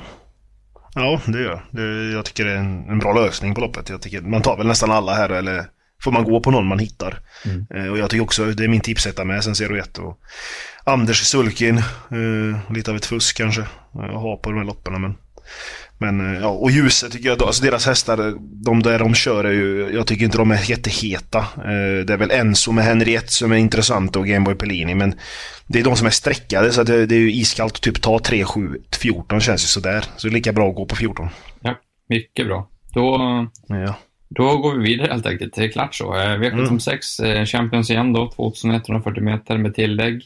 Ja, 0.95 1.21
det 1.25 1.41
gör 1.41 1.63
jag. 1.71 2.13
Jag 2.13 2.25
tycker 2.25 2.45
det 2.45 2.51
är 2.51 2.57
en, 2.57 2.89
en, 2.89 2.99
bra 2.99 3.13
lösning 3.13 3.55
på 3.55 3.61
loppet. 3.61 3.89
Jag 3.89 4.01
tycker, 4.01 4.21
man 4.21 4.41
tar 4.41 4.57
väl 4.57 4.67
nästan 4.67 4.91
alla 4.91 5.13
här 5.13 5.29
eller 5.29 5.65
får 6.03 6.11
man 6.11 6.23
gå 6.23 6.39
på 6.39 6.51
någon 6.51 6.67
man 6.67 6.79
hittar. 6.79 7.19
Mm. 7.45 7.67
Eh, 7.75 7.91
och 7.91 7.97
jag 7.97 8.09
tycker 8.09 8.23
också, 8.23 8.45
det 8.45 8.63
är 8.63 8.67
min 8.67 8.81
tipsetta 8.81 9.25
med 9.25 9.43
sen 9.43 9.55
Zero 9.55 9.75
Jet 9.75 9.97
och 9.97 10.19
Anders 10.83 11.17
Sulkin. 11.17 11.77
Eh, 11.77 12.73
lite 12.73 12.91
av 12.91 12.97
ett 12.97 13.05
fusk 13.05 13.37
kanske. 13.37 13.65
Jag 13.93 14.19
har 14.19 14.37
på 14.37 14.49
de 14.49 14.57
här 14.57 14.65
loppen 14.65 15.01
men 15.01 15.17
men 16.01 16.35
eh, 16.35 16.41
ja, 16.41 16.47
och 16.47 16.71
ljuset 16.71 17.11
tycker 17.11 17.29
jag, 17.29 17.43
alltså 17.43 17.63
deras 17.63 17.85
hästar, 17.85 18.33
de 18.39 18.83
där 18.83 18.99
de 18.99 19.13
kör 19.13 19.43
är 19.43 19.51
ju, 19.51 19.89
jag 19.93 20.07
tycker 20.07 20.25
inte 20.25 20.37
de 20.37 20.51
är 20.51 20.69
jätteheta. 20.69 21.39
Eh, 21.39 22.05
det 22.05 22.13
är 22.13 22.17
väl 22.17 22.31
Enzo 22.31 22.71
med 22.71 22.83
Henriette 22.83 23.31
som 23.31 23.51
är 23.51 23.55
intressant 23.55 24.15
och 24.15 24.27
Gameboy 24.27 24.55
Pellini, 24.55 24.95
men 24.95 25.15
det 25.67 25.79
är 25.79 25.83
de 25.83 25.95
som 25.95 26.07
är 26.07 26.11
streckade 26.11 26.71
så 26.71 26.83
det, 26.83 27.05
det, 27.05 27.15
är 27.15 27.19
ju 27.19 27.31
iskallt 27.31 27.81
typ 27.81 28.01
ta 28.01 28.19
3, 28.19 28.45
7, 28.45 28.81
14 29.01 29.41
känns 29.41 29.63
ju 29.63 29.67
sådär. 29.67 30.05
Så 30.17 30.27
det 30.27 30.31
är 30.31 30.33
lika 30.35 30.53
bra 30.53 30.69
att 30.69 30.75
gå 30.75 30.85
på 30.85 30.95
14. 30.95 31.27
Ja, 31.61 31.75
mycket 32.09 32.47
bra. 32.47 32.69
Då, 32.93 33.17
ja. 33.67 33.95
då 34.29 34.57
går 34.57 34.75
vi 34.75 34.83
vidare 34.83 35.11
helt 35.11 35.25
enkelt. 35.25 35.53
Det 35.55 35.63
är 35.63 35.71
klart 35.71 35.95
så. 35.95 36.13
V76 36.13 37.23
mm. 37.23 37.45
Champions 37.45 37.89
igen 37.89 38.13
då, 38.13 38.31
2140 38.31 39.23
meter 39.23 39.57
med 39.57 39.75
tillägg. 39.75 40.23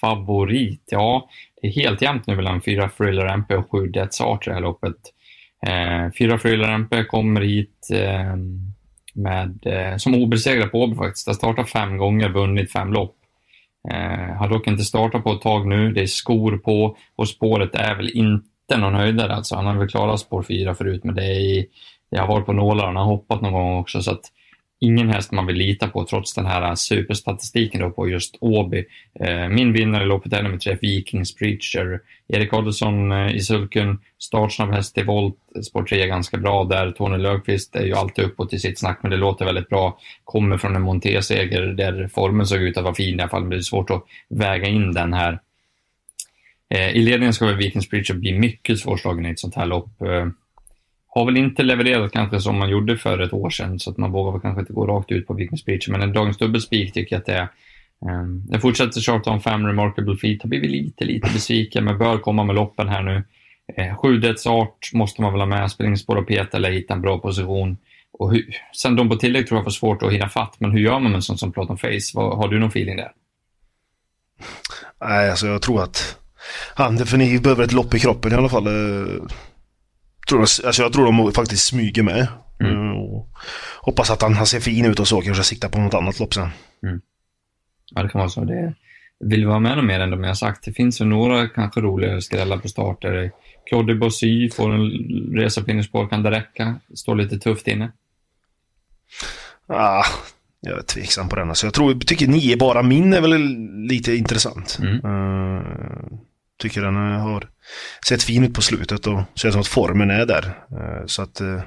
Favorit, 0.00 0.82
ja 0.90 1.28
det 1.64 1.68
är 1.68 1.72
helt 1.72 2.02
jämnt 2.02 2.26
nu 2.26 2.36
mellan 2.36 2.62
fyra 2.62 2.88
Thriller 2.88 3.26
MP 3.26 3.54
och 3.54 3.70
sju 3.70 3.86
Death's 3.86 4.22
Art 4.22 4.46
i 4.46 4.50
det 4.50 4.54
här 4.54 4.62
loppet. 4.62 4.96
Eh, 5.66 6.12
fyra 6.18 6.38
Thriller 6.38 6.68
MP 6.68 7.04
kommer 7.04 7.40
hit 7.40 7.88
eh, 7.92 8.36
med, 9.14 9.66
eh, 9.66 9.96
som 9.96 10.14
obesegrad 10.14 10.70
på 10.70 10.82
Åby 10.82 10.96
faktiskt. 10.96 11.26
Har 11.26 11.34
startat 11.34 11.70
fem 11.70 11.96
gånger, 11.96 12.28
vunnit 12.28 12.72
fem 12.72 12.92
lopp. 12.92 13.16
Eh, 13.90 14.36
har 14.36 14.48
dock 14.48 14.66
inte 14.66 14.84
startat 14.84 15.24
på 15.24 15.32
ett 15.32 15.40
tag 15.40 15.66
nu. 15.68 15.92
Det 15.92 16.02
är 16.02 16.06
skor 16.06 16.56
på 16.56 16.96
och 17.16 17.28
spåret 17.28 17.74
är 17.74 17.94
väl 17.94 18.10
inte 18.10 18.76
någon 18.76 18.94
höjdare 18.94 19.34
alltså. 19.34 19.56
Han 19.56 19.66
har 19.66 19.74
väl 19.74 19.88
klarat 19.88 20.20
spår 20.20 20.42
fyra 20.42 20.74
förut, 20.74 21.04
men 21.04 21.14
det, 21.14 21.26
är, 21.26 21.64
det 22.10 22.18
har 22.18 22.28
varit 22.28 22.46
på 22.46 22.52
nålar. 22.52 22.86
Han 22.86 22.96
har 22.96 23.04
hoppat 23.04 23.40
någon 23.40 23.52
gång 23.52 23.78
också, 23.78 24.02
så 24.02 24.10
att 24.10 24.24
ingen 24.84 25.08
häst 25.08 25.32
man 25.32 25.46
vill 25.46 25.56
lita 25.56 25.88
på 25.88 26.04
trots 26.04 26.34
den 26.34 26.46
här 26.46 26.74
superstatistiken 26.74 27.80
då 27.80 27.90
på 27.90 28.08
just 28.08 28.36
Åby. 28.40 28.84
Eh, 29.20 29.48
min 29.48 29.72
vinnare 29.72 30.02
i 30.02 30.06
loppet 30.06 30.32
är 30.32 30.42
nummer 30.42 30.58
tre, 30.58 30.76
Vikings 30.82 31.34
Preacher. 31.34 32.00
Erik 32.28 32.52
Adelsson 32.52 33.12
eh, 33.12 33.36
i 33.36 33.40
sulken, 33.40 33.98
startsnabb 34.18 34.70
häst 34.70 34.98
i 34.98 35.02
volt, 35.02 35.36
spår 35.66 35.82
3 35.82 36.06
ganska 36.06 36.36
bra 36.36 36.64
där. 36.64 36.90
Tony 36.90 37.18
Löfqvist 37.18 37.76
är 37.76 37.84
ju 37.84 37.94
alltid 37.94 38.24
uppåt 38.24 38.52
i 38.52 38.58
sitt 38.58 38.78
snack, 38.78 38.98
men 39.02 39.10
det 39.10 39.16
låter 39.16 39.44
väldigt 39.44 39.68
bra. 39.68 39.98
Kommer 40.24 40.58
från 40.58 40.76
en 40.76 40.82
Monté-seger 40.82 41.62
där 41.62 42.08
formen 42.14 42.46
såg 42.46 42.62
ut 42.62 42.76
att 42.76 42.84
vara 42.84 42.94
fin 42.94 43.18
i 43.18 43.22
alla 43.22 43.30
fall, 43.30 43.40
men 43.40 43.50
det 43.50 43.56
är 43.56 43.60
svårt 43.60 43.90
att 43.90 44.04
väga 44.28 44.68
in 44.68 44.92
den 44.92 45.12
här. 45.12 45.40
Eh, 46.70 46.90
I 46.90 47.02
ledningen 47.02 47.34
ska 47.34 47.46
väl 47.46 47.56
Vikings 47.56 47.88
Preacher 47.88 48.14
bli 48.14 48.38
mycket 48.38 48.78
svårslagen 48.78 49.26
i 49.26 49.30
ett 49.30 49.40
sånt 49.40 49.54
här 49.54 49.66
lopp 49.66 50.02
eh, 50.02 50.26
har 51.14 51.24
väl 51.24 51.36
inte 51.36 51.62
levererat 51.62 52.12
kanske 52.12 52.40
som 52.40 52.58
man 52.58 52.70
gjorde 52.70 52.96
för 52.96 53.18
ett 53.18 53.32
år 53.32 53.50
sedan, 53.50 53.78
så 53.78 53.90
att 53.90 53.96
man 53.96 54.12
vågar 54.12 54.32
väl 54.32 54.40
kanske 54.40 54.60
inte 54.60 54.72
gå 54.72 54.86
rakt 54.86 55.12
ut 55.12 55.26
på 55.26 55.34
Vikings 55.34 55.60
Speech. 55.60 55.88
Men 55.88 56.02
en 56.02 56.12
dagens 56.12 56.38
dubbelspik 56.38 56.92
tycker 56.92 57.16
jag 57.16 57.20
att 57.20 57.26
det 57.26 57.32
är. 57.32 57.48
Ehm, 58.10 58.20
um, 58.20 58.42
jag 58.50 58.62
fortsätter 58.62 59.00
tjata 59.00 59.30
om 59.30 59.40
fem 59.40 59.66
Remarkable 59.66 60.16
Feet, 60.16 60.42
har 60.42 60.48
blivit 60.48 60.70
lite, 60.70 61.04
lite 61.04 61.30
besviken, 61.32 61.84
men 61.84 61.98
bör 61.98 62.18
komma 62.18 62.44
med 62.44 62.54
loppen 62.54 62.88
här 62.88 63.02
nu. 63.02 63.24
Eh, 63.76 63.96
Sjudets 63.96 64.46
art 64.46 64.90
måste 64.92 65.22
man 65.22 65.32
väl 65.32 65.40
ha 65.40 65.46
med, 65.46 65.70
springspår 65.70 66.16
och 66.16 66.26
peta 66.26 66.56
eller 66.56 66.70
hitta 66.70 66.94
en 66.94 67.00
bra 67.00 67.18
position. 67.18 67.76
Och 68.18 68.32
hur, 68.32 68.46
sen 68.72 68.96
de 68.96 69.08
på 69.08 69.16
tillägg 69.16 69.46
tror 69.46 69.58
jag 69.58 69.64
får 69.64 69.70
svårt 69.70 70.02
att 70.02 70.12
hinna 70.12 70.28
fatt, 70.28 70.56
men 70.58 70.70
hur 70.70 70.78
gör 70.78 70.98
man 70.98 71.02
med 71.02 71.14
en 71.14 71.22
sån 71.22 71.38
som 71.38 71.52
Platon 71.52 71.78
Face? 71.78 72.12
Vad, 72.14 72.36
har 72.36 72.48
du 72.48 72.58
någon 72.58 72.68
feeling 72.68 72.96
där? 72.96 73.12
Nej, 75.00 75.30
alltså 75.30 75.46
jag 75.46 75.62
tror 75.62 75.82
att 75.82 76.18
han 76.74 76.96
definitivt 76.96 77.42
behöver 77.42 77.64
ett 77.64 77.72
lopp 77.72 77.94
i 77.94 77.98
kroppen 77.98 78.32
i 78.32 78.34
alla 78.34 78.48
fall. 78.48 78.66
Eh, 78.66 79.22
Tror, 80.34 80.66
alltså 80.66 80.82
jag 80.82 80.92
tror 80.92 81.04
de 81.04 81.32
faktiskt 81.32 81.66
smyger 81.66 82.02
med. 82.02 82.26
Mm. 82.60 82.90
Eh, 82.90 82.92
och 82.92 83.28
hoppas 83.80 84.10
att 84.10 84.22
han, 84.22 84.46
ser 84.46 84.60
fin 84.60 84.84
ut 84.84 85.00
och 85.00 85.08
så, 85.08 85.20
kanske 85.20 85.42
siktar 85.44 85.68
på 85.68 85.78
något 85.78 85.94
annat 85.94 86.20
lopp 86.20 86.34
sen. 86.34 86.48
Mm. 86.82 87.00
Ja, 87.94 88.02
det 88.02 88.08
kan 88.08 88.18
vara 88.18 88.28
så. 88.28 88.44
Det 88.44 88.74
vill 89.20 89.46
vara 89.46 89.58
med 89.58 89.76
något 89.76 89.84
mer 89.84 90.00
än 90.00 90.10
de 90.10 90.24
jag 90.24 90.36
sagt. 90.36 90.64
Det 90.64 90.72
finns 90.72 91.00
ju 91.00 91.04
några 91.04 91.48
kanske 91.48 91.80
roligare 91.80 92.20
skrällar 92.20 92.58
på 92.58 92.68
starter. 92.68 93.30
Claude 93.68 93.94
Bossy 93.94 94.50
får 94.50 94.72
en 94.72 94.90
resa 95.36 95.62
på 95.62 95.70
innerspår, 95.70 96.08
kan 96.08 96.22
det 96.22 96.30
räcka? 96.30 96.80
Står 96.94 97.14
lite 97.14 97.38
tufft 97.38 97.68
inne. 97.68 97.92
Ah, 99.66 100.04
jag 100.60 100.78
är 100.78 100.82
tveksam 100.82 101.28
på 101.28 101.36
den. 101.36 101.48
Alltså 101.48 101.66
jag 101.66 101.74
tror, 101.74 101.94
tycker 101.94 102.26
nio 102.26 102.56
bara 102.56 102.82
min 102.82 103.12
är 103.12 103.20
väl 103.20 103.56
lite 103.88 104.14
intressant. 104.14 104.78
Mm. 104.82 105.04
Uh, 105.04 106.18
tycker 106.64 106.82
den 106.82 106.96
har 106.96 107.48
sett 108.08 108.22
fin 108.22 108.44
ut 108.44 108.54
på 108.54 108.62
slutet 108.62 109.06
och 109.06 109.20
känns 109.34 109.52
som 109.52 109.60
att 109.60 109.66
formen 109.66 110.10
är 110.10 110.26
där. 110.26 110.44
Eh, 110.70 111.06
så 111.06 111.22
att, 111.22 111.40
eh, 111.40 111.60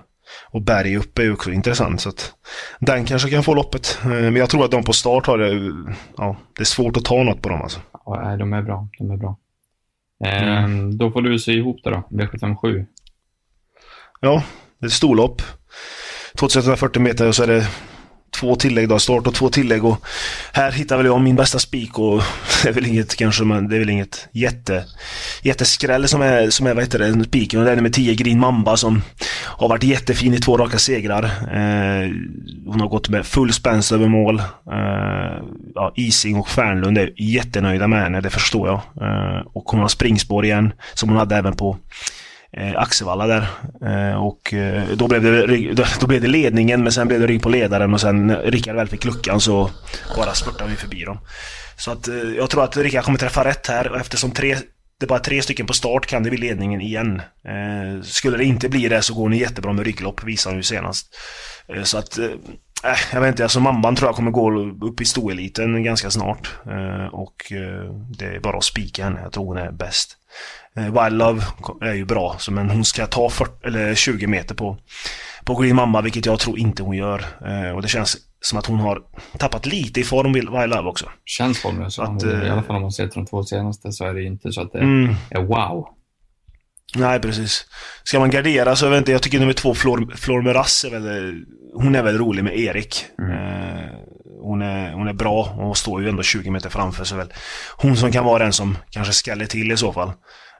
och 0.51 0.61
berg 0.61 0.97
uppe 0.97 1.23
är 1.23 1.33
också 1.33 1.51
intressant. 1.51 2.01
Så 2.01 2.09
att 2.09 2.33
den 2.79 3.05
kanske 3.05 3.29
kan 3.29 3.43
få 3.43 3.53
loppet. 3.53 3.99
Eh, 4.03 4.09
men 4.09 4.35
jag 4.35 4.49
tror 4.49 4.65
att 4.65 4.71
de 4.71 4.83
på 4.83 4.93
start 4.93 5.27
har 5.27 5.37
det, 5.37 5.71
ja, 6.17 6.37
det 6.55 6.63
är 6.63 6.65
svårt 6.65 6.97
att 6.97 7.05
ta 7.05 7.23
något 7.23 7.41
på 7.41 7.49
dem 7.49 7.61
alltså. 7.61 7.79
Ja, 8.05 8.37
de 8.39 8.53
är 8.53 8.61
bra. 8.61 8.87
De 8.97 9.11
är 9.11 9.17
bra. 9.17 9.37
Mm. 10.25 10.97
Då 10.97 11.11
får 11.11 11.21
du 11.21 11.39
se 11.39 11.51
ihop 11.51 11.77
det 11.83 11.89
då, 11.89 12.03
V757. 12.11 12.85
Ja, 14.19 14.43
det 14.79 14.85
är 14.85 14.87
ett 14.87 14.93
storlopp. 14.93 15.41
2140 16.39 17.01
meter 17.01 17.27
och 17.27 17.35
så 17.35 17.43
är 17.43 17.47
det 17.47 17.67
två 18.39 18.55
tillägg 18.55 18.89
då, 18.89 18.99
start 18.99 19.27
och 19.27 19.33
två 19.33 19.49
tillägg 19.49 19.85
och 19.85 20.05
här 20.53 20.71
hittar 20.71 20.97
väl 20.97 21.05
jag 21.05 21.21
min 21.21 21.35
bästa 21.35 21.59
spik 21.59 21.99
och 21.99 22.21
det 22.63 22.69
är 22.69 22.73
väl 22.73 22.85
inget 22.85 23.15
kanske, 23.15 23.43
men 23.43 23.69
det 23.69 23.75
är 23.75 23.79
väl 23.79 23.89
inget 23.89 24.27
jätte, 24.31 24.85
jätteskräll 25.41 26.07
som 26.07 26.21
är, 26.21 26.49
som 26.49 26.67
är 26.67 26.73
vad 26.73 26.83
heter 26.83 26.99
det, 26.99 27.23
spiken 27.23 27.59
och 27.59 27.65
det 27.65 27.71
är 27.71 27.75
nummer 27.75 27.89
10 27.89 28.15
Green 28.15 28.39
Mamba 28.39 28.77
som 28.77 29.01
har 29.43 29.69
varit 29.69 29.83
jättefin 29.83 30.33
i 30.33 30.39
två 30.39 30.57
raka 30.57 30.77
segrar. 30.77 31.23
Eh, 31.23 32.11
hon 32.65 32.81
har 32.81 32.87
gått 32.87 33.09
med 33.09 33.25
full 33.25 33.53
spänst 33.53 33.91
över 33.91 34.07
mål. 34.07 34.39
Eh, 34.71 35.43
ja, 35.75 35.93
Ising 35.95 36.35
och 36.35 36.49
Fernlund 36.49 36.97
är 36.97 37.13
jättenöjda 37.17 37.87
med 37.87 38.01
henne, 38.01 38.21
det 38.21 38.29
förstår 38.29 38.67
jag. 38.67 38.81
Eh, 39.01 39.41
och 39.53 39.63
hon 39.63 39.79
har 39.79 39.87
springspår 39.87 40.45
igen 40.45 40.73
som 40.93 41.09
hon 41.09 41.17
hade 41.17 41.35
även 41.35 41.55
på 41.55 41.77
eh, 42.51 42.81
Axevalla 42.81 43.27
där. 43.27 43.47
Eh, 43.85 44.23
och 44.23 44.53
eh, 44.53 44.83
då, 44.93 45.07
blev 45.07 45.23
det, 45.23 45.75
då 45.99 46.07
blev 46.07 46.21
det 46.21 46.27
ledningen 46.27 46.83
men 46.83 46.91
sen 46.91 47.07
blev 47.07 47.19
det 47.19 47.27
rygg 47.27 47.41
på 47.41 47.49
ledaren 47.49 47.93
och 47.93 48.01
sen 48.01 48.27
när 48.27 48.41
Rickard 48.41 48.75
väl 48.75 48.87
fick 48.87 49.05
luckan 49.05 49.41
så 49.41 49.69
bara 50.17 50.33
spurtade 50.33 50.69
vi 50.69 50.75
förbi 50.75 51.03
dem. 51.03 51.17
Så 51.77 51.91
att 51.91 52.07
eh, 52.07 52.15
jag 52.15 52.49
tror 52.49 52.63
att 52.63 52.77
Rickard 52.77 53.03
kommer 53.03 53.19
träffa 53.19 53.45
rätt 53.45 53.67
här 53.67 53.91
och 53.91 53.97
eftersom 53.97 54.31
tre, 54.31 54.57
det 54.99 55.05
är 55.05 55.07
bara 55.07 55.19
tre 55.19 55.41
stycken 55.41 55.65
på 55.65 55.73
start 55.73 56.05
kan 56.05 56.23
det 56.23 56.29
bli 56.29 56.39
ledningen 56.39 56.81
igen. 56.81 57.21
Eh, 57.43 58.01
skulle 58.03 58.37
det 58.37 58.45
inte 58.45 58.69
bli 58.69 58.87
det 58.87 59.01
så 59.01 59.13
går 59.13 59.29
ni 59.29 59.37
jättebra 59.37 59.73
med 59.73 59.85
rygglopp, 59.85 60.23
visar 60.23 60.49
han 60.49 60.57
ju 60.57 60.63
senast. 60.63 61.15
Eh, 61.67 61.83
så 61.83 61.97
att 61.97 62.19
Äh, 62.83 62.97
jag 63.13 63.21
vet 63.21 63.29
inte, 63.29 63.43
alltså 63.43 63.59
mamman 63.59 63.95
tror 63.95 64.07
jag 64.07 64.15
kommer 64.15 64.31
gå 64.31 64.87
upp 64.87 65.01
i 65.01 65.05
stoeliten 65.05 65.83
ganska 65.83 66.11
snart. 66.11 66.55
Eh, 66.65 67.05
och 67.05 67.51
eh, 67.51 67.93
det 68.17 68.25
är 68.25 68.39
bara 68.39 68.57
att 68.57 68.63
spika 68.63 69.03
henne, 69.03 69.19
jag 69.23 69.31
tror 69.31 69.45
hon 69.45 69.57
är 69.57 69.71
bäst. 69.71 70.17
Eh, 70.75 70.83
Wild 70.83 71.17
Love 71.17 71.43
är 71.81 71.93
ju 71.93 72.05
bra, 72.05 72.35
så, 72.39 72.51
men 72.51 72.69
hon 72.69 72.85
ska 72.85 73.07
ta 73.07 73.29
40, 73.29 73.67
eller 73.67 73.95
20 73.95 74.27
meter 74.27 74.55
på, 74.55 74.77
på 75.45 75.55
Green 75.55 75.75
Mamma, 75.75 76.01
vilket 76.01 76.25
jag 76.25 76.39
tror 76.39 76.59
inte 76.59 76.83
hon 76.83 76.97
gör. 76.97 77.25
Eh, 77.45 77.71
och 77.71 77.81
det 77.81 77.87
känns 77.87 78.17
som 78.41 78.59
att 78.59 78.65
hon 78.65 78.79
har 78.79 79.01
tappat 79.37 79.65
lite 79.65 79.99
i 79.99 80.03
form, 80.03 80.33
Wild 80.33 80.51
Love 80.51 80.89
också. 80.89 81.09
Känns 81.25 81.59
formlös. 81.59 81.99
Att, 81.99 82.23
I 82.23 82.49
alla 82.49 82.63
fall 82.63 82.75
om 82.75 82.81
man 82.81 82.91
ser 82.91 83.07
till 83.07 83.21
de 83.23 83.25
två 83.25 83.43
senaste 83.43 83.91
så 83.91 84.05
är 84.05 84.13
det 84.13 84.23
inte 84.23 84.51
så 84.51 84.61
att 84.61 84.71
det 84.71 84.79
mm. 84.79 85.15
är 85.29 85.41
wow. 85.41 85.87
Nej, 86.95 87.19
precis. 87.19 87.65
Ska 88.03 88.19
man 88.19 88.29
gardera 88.29 88.75
så 88.75 88.85
jag 88.85 88.89
vet 88.89 88.97
inte, 88.97 89.11
jag 89.11 89.21
tycker 89.21 89.39
nummer 89.39 89.53
två, 89.53 89.73
Flor, 89.73 90.13
Flor 90.15 90.41
Meras, 90.41 90.83
är 90.83 90.89
väl, 90.89 91.45
hon 91.73 91.95
är 91.95 92.03
väl 92.03 92.17
rolig 92.17 92.43
med 92.43 92.59
Erik. 92.59 93.05
Mm. 93.19 93.31
Eh, 93.31 93.89
hon, 94.41 94.61
är, 94.61 94.93
hon 94.93 95.07
är 95.07 95.13
bra 95.13 95.55
och 95.57 95.77
står 95.77 96.01
ju 96.01 96.09
ändå 96.09 96.23
20 96.23 96.49
meter 96.49 96.69
framför 96.69 97.03
så 97.03 97.15
väl 97.15 97.33
hon 97.77 97.97
som 97.97 98.11
kan 98.11 98.25
vara 98.25 98.43
den 98.43 98.53
som 98.53 98.77
kanske 98.89 99.13
skäller 99.13 99.45
till 99.45 99.71
i 99.71 99.77
så 99.77 99.93
fall. 99.93 100.11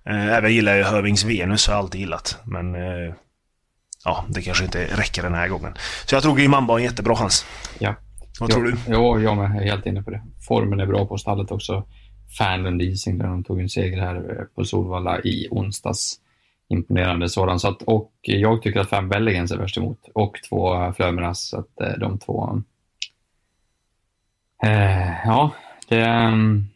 Eh, 0.10 0.34
även 0.34 0.54
gillar 0.54 0.76
jag 0.76 0.86
Hövings 0.86 1.24
Venus, 1.24 1.68
har 1.68 1.74
jag 1.74 1.80
alltid 1.80 2.02
gillat. 2.02 2.40
Men 2.46 2.76
eh, 2.76 3.14
ja, 4.08 4.26
det 4.30 4.42
kanske 4.42 4.64
inte 4.64 4.86
räcker 4.86 5.24
den 5.24 5.34
här 5.34 5.48
gången. 5.48 5.74
Så 6.06 6.16
jag 6.16 6.24
tror 6.24 6.36
Grim 6.36 6.52
Mamba 6.52 6.74
har 6.74 6.80
en 6.80 6.86
jättebra 6.86 7.16
chans. 7.16 7.46
Ja. 7.80 7.96
Vad 8.40 8.50
tror 8.50 8.64
du? 8.64 8.76
Ja, 8.88 9.20
jag 9.20 9.38
med. 9.38 9.56
Jag 9.56 9.64
är 9.64 9.72
helt 9.72 9.86
inne 9.86 10.04
på 10.04 10.12
det. 10.12 10.22
Formen 10.48 10.80
är 10.80 10.86
bra 10.86 11.06
på 11.06 11.18
stallet 11.18 11.52
också. 11.52 11.84
Fanlund 12.38 12.82
Ising 12.82 13.18
där 13.18 13.28
de 13.28 13.44
tog 13.44 13.60
en 13.60 13.70
seger 13.70 14.02
här 14.02 14.16
eh, 14.16 14.46
på 14.56 14.66
Solvalla 14.66 15.20
i 15.20 15.48
onsdags. 15.52 16.20
Imponerande 16.70 17.30
sådan. 17.30 17.60
Så 17.60 17.68
att, 17.68 17.82
och 17.82 18.12
jag 18.22 18.62
tycker 18.62 18.80
att 18.80 18.90
fem 18.90 19.10
Belligens 19.10 19.52
är 19.52 19.58
värst 19.58 19.78
emot. 19.78 20.00
Och 20.14 20.38
två 20.50 20.94
Flömeras. 20.94 21.50
Så 21.50 21.60
att 21.60 21.82
eh, 21.82 22.00
de 22.00 22.20
två... 22.20 22.62
Eh, 24.64 25.26
ja, 25.26 25.52
det, 25.88 26.02
mm, 26.06 26.68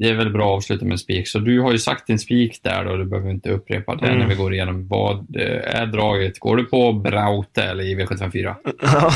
det 0.00 0.08
är 0.08 0.14
väl 0.14 0.30
bra 0.30 0.52
att 0.52 0.56
avsluta 0.56 0.84
med 0.84 1.00
spik. 1.00 1.28
Så 1.28 1.38
du 1.38 1.60
har 1.60 1.72
ju 1.72 1.78
sagt 1.78 2.06
din 2.06 2.18
spik 2.18 2.60
där 2.62 2.84
då, 2.84 2.96
du 2.96 3.04
behöver 3.04 3.30
inte 3.30 3.50
upprepa 3.50 3.94
det 3.96 4.06
mm. 4.06 4.18
när 4.18 4.26
vi 4.26 4.34
går 4.34 4.54
igenom. 4.54 4.88
Vad 4.88 5.36
är 5.64 5.86
draget? 5.86 6.38
Går 6.38 6.56
du 6.56 6.64
på 6.64 6.92
Braute 6.92 7.62
eller 7.62 7.84
i 7.84 7.94
V754? 7.94 8.54
Ja, 8.82 9.10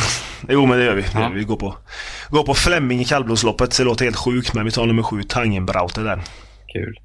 jo 0.49 0.67
men 0.67 0.79
det 0.79 0.85
gör 0.85 0.95
vi. 0.95 1.05
Ja. 1.15 1.31
Vi 1.35 1.45
går 1.45 1.57
på, 1.57 1.75
går 2.31 2.43
på 2.43 2.55
Flemming 2.55 3.01
i 3.01 3.05
kallblodsloppet. 3.05 3.77
Det 3.79 3.85
låter 3.85 4.05
helt 4.05 4.17
sjukt 4.17 4.55
men 4.55 4.65
vi 4.65 4.71
tar 4.71 4.87
nummer 4.87 5.03
sju, 5.03 5.23
Tangen 5.23 5.67
Braute 5.67 6.01
där. 6.01 6.23
Kul. 6.73 7.01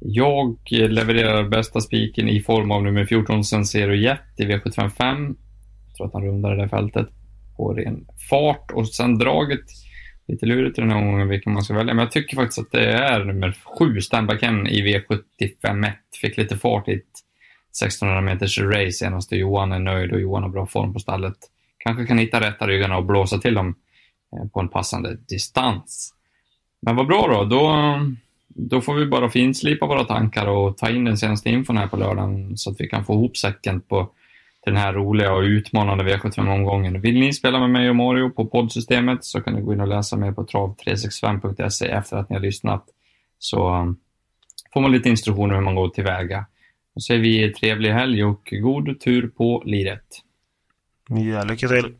Jag 0.00 0.56
levererar 0.70 1.48
bästa 1.48 1.80
spiken 1.80 2.28
i 2.28 2.40
form 2.40 2.70
av 2.70 2.82
nummer 2.82 3.04
14, 3.04 3.44
Sensero 3.44 3.94
Jet 3.94 4.20
i 4.36 4.44
V755. 4.44 5.34
Jag 5.88 5.96
tror 5.96 6.06
att 6.06 6.12
han 6.12 6.24
rundar 6.24 6.50
det 6.50 6.62
där 6.62 6.68
fältet 6.68 7.08
på 7.56 7.72
ren 7.72 8.06
fart 8.30 8.70
och 8.70 8.88
sen 8.88 9.18
draget 9.18 9.64
lite 10.28 10.46
lurigt 10.46 10.76
den 10.76 10.90
här 10.90 10.98
omgången 10.98 11.28
vilken 11.28 11.52
man 11.52 11.62
ska 11.62 11.74
välja. 11.74 11.94
Men 11.94 12.02
jag 12.02 12.12
tycker 12.12 12.36
faktiskt 12.36 12.58
att 12.58 12.70
det 12.70 12.92
är 12.92 13.24
nummer 13.24 13.56
sju, 13.78 14.00
Stanbacken 14.00 14.66
i 14.66 14.82
V75 14.82 15.88
1. 15.88 15.94
Fick 16.20 16.36
lite 16.36 16.56
fart 16.56 16.88
i 16.88 16.92
ett 16.92 17.02
1600 17.82 18.20
meters 18.20 18.58
race 18.58 18.92
senast 18.92 19.32
och 19.32 19.38
Johan 19.38 19.72
är 19.72 19.78
nöjd 19.78 20.12
och 20.12 20.20
Johan 20.20 20.42
har 20.42 20.50
bra 20.50 20.66
form 20.66 20.92
på 20.92 20.98
stallet. 20.98 21.36
Kanske 21.78 22.06
kan 22.06 22.18
hitta 22.18 22.40
rätta 22.40 22.66
ryggarna 22.66 22.96
och 22.96 23.04
blåsa 23.04 23.38
till 23.38 23.54
dem 23.54 23.74
eh, 24.36 24.48
på 24.48 24.60
en 24.60 24.68
passande 24.68 25.16
distans. 25.28 26.14
Men 26.80 26.96
vad 26.96 27.06
bra 27.06 27.26
då. 27.28 27.44
Då, 27.44 27.76
då 28.48 28.80
får 28.80 28.94
vi 28.94 29.06
bara 29.06 29.30
finslipa 29.30 29.86
våra 29.86 30.04
tankar 30.04 30.46
och 30.46 30.76
ta 30.76 30.90
in 30.90 31.04
den 31.04 31.18
senaste 31.18 31.50
infon 31.50 31.76
här 31.76 31.86
på 31.86 31.96
lördagen 31.96 32.56
så 32.56 32.70
att 32.70 32.80
vi 32.80 32.88
kan 32.88 33.04
få 33.04 33.14
ihop 33.14 33.36
säcken 33.36 33.80
på 33.80 34.10
den 34.66 34.76
här 34.76 34.92
roliga 34.92 35.32
och 35.32 35.42
utmanande 35.42 36.04
V75-omgången. 36.04 37.00
Vill 37.00 37.20
ni 37.20 37.32
spela 37.32 37.60
med 37.60 37.70
mig 37.70 37.90
och 37.90 37.96
Mario 37.96 38.30
på 38.30 38.46
poddsystemet 38.46 39.24
så 39.24 39.40
kan 39.40 39.54
ni 39.54 39.60
gå 39.60 39.72
in 39.72 39.80
och 39.80 39.88
läsa 39.88 40.16
mer 40.16 40.32
på 40.32 40.44
trav365.se 40.44 41.86
efter 41.86 42.16
att 42.16 42.30
ni 42.30 42.36
har 42.36 42.42
lyssnat. 42.42 42.84
Så 43.38 43.74
um, 43.74 43.96
får 44.74 44.80
man 44.80 44.92
lite 44.92 45.08
instruktioner 45.08 45.54
hur 45.54 45.62
man 45.62 45.74
går 45.74 45.88
tillväga. 45.88 46.46
Då 46.94 47.00
säger 47.00 47.20
vi 47.20 47.52
trevlig 47.52 47.90
helg 47.90 48.24
och 48.24 48.48
god 48.62 49.00
tur 49.00 49.28
på 49.28 49.62
liret. 49.66 50.22
Ja, 51.08 51.44
lycka 51.44 51.68
till! 51.68 51.94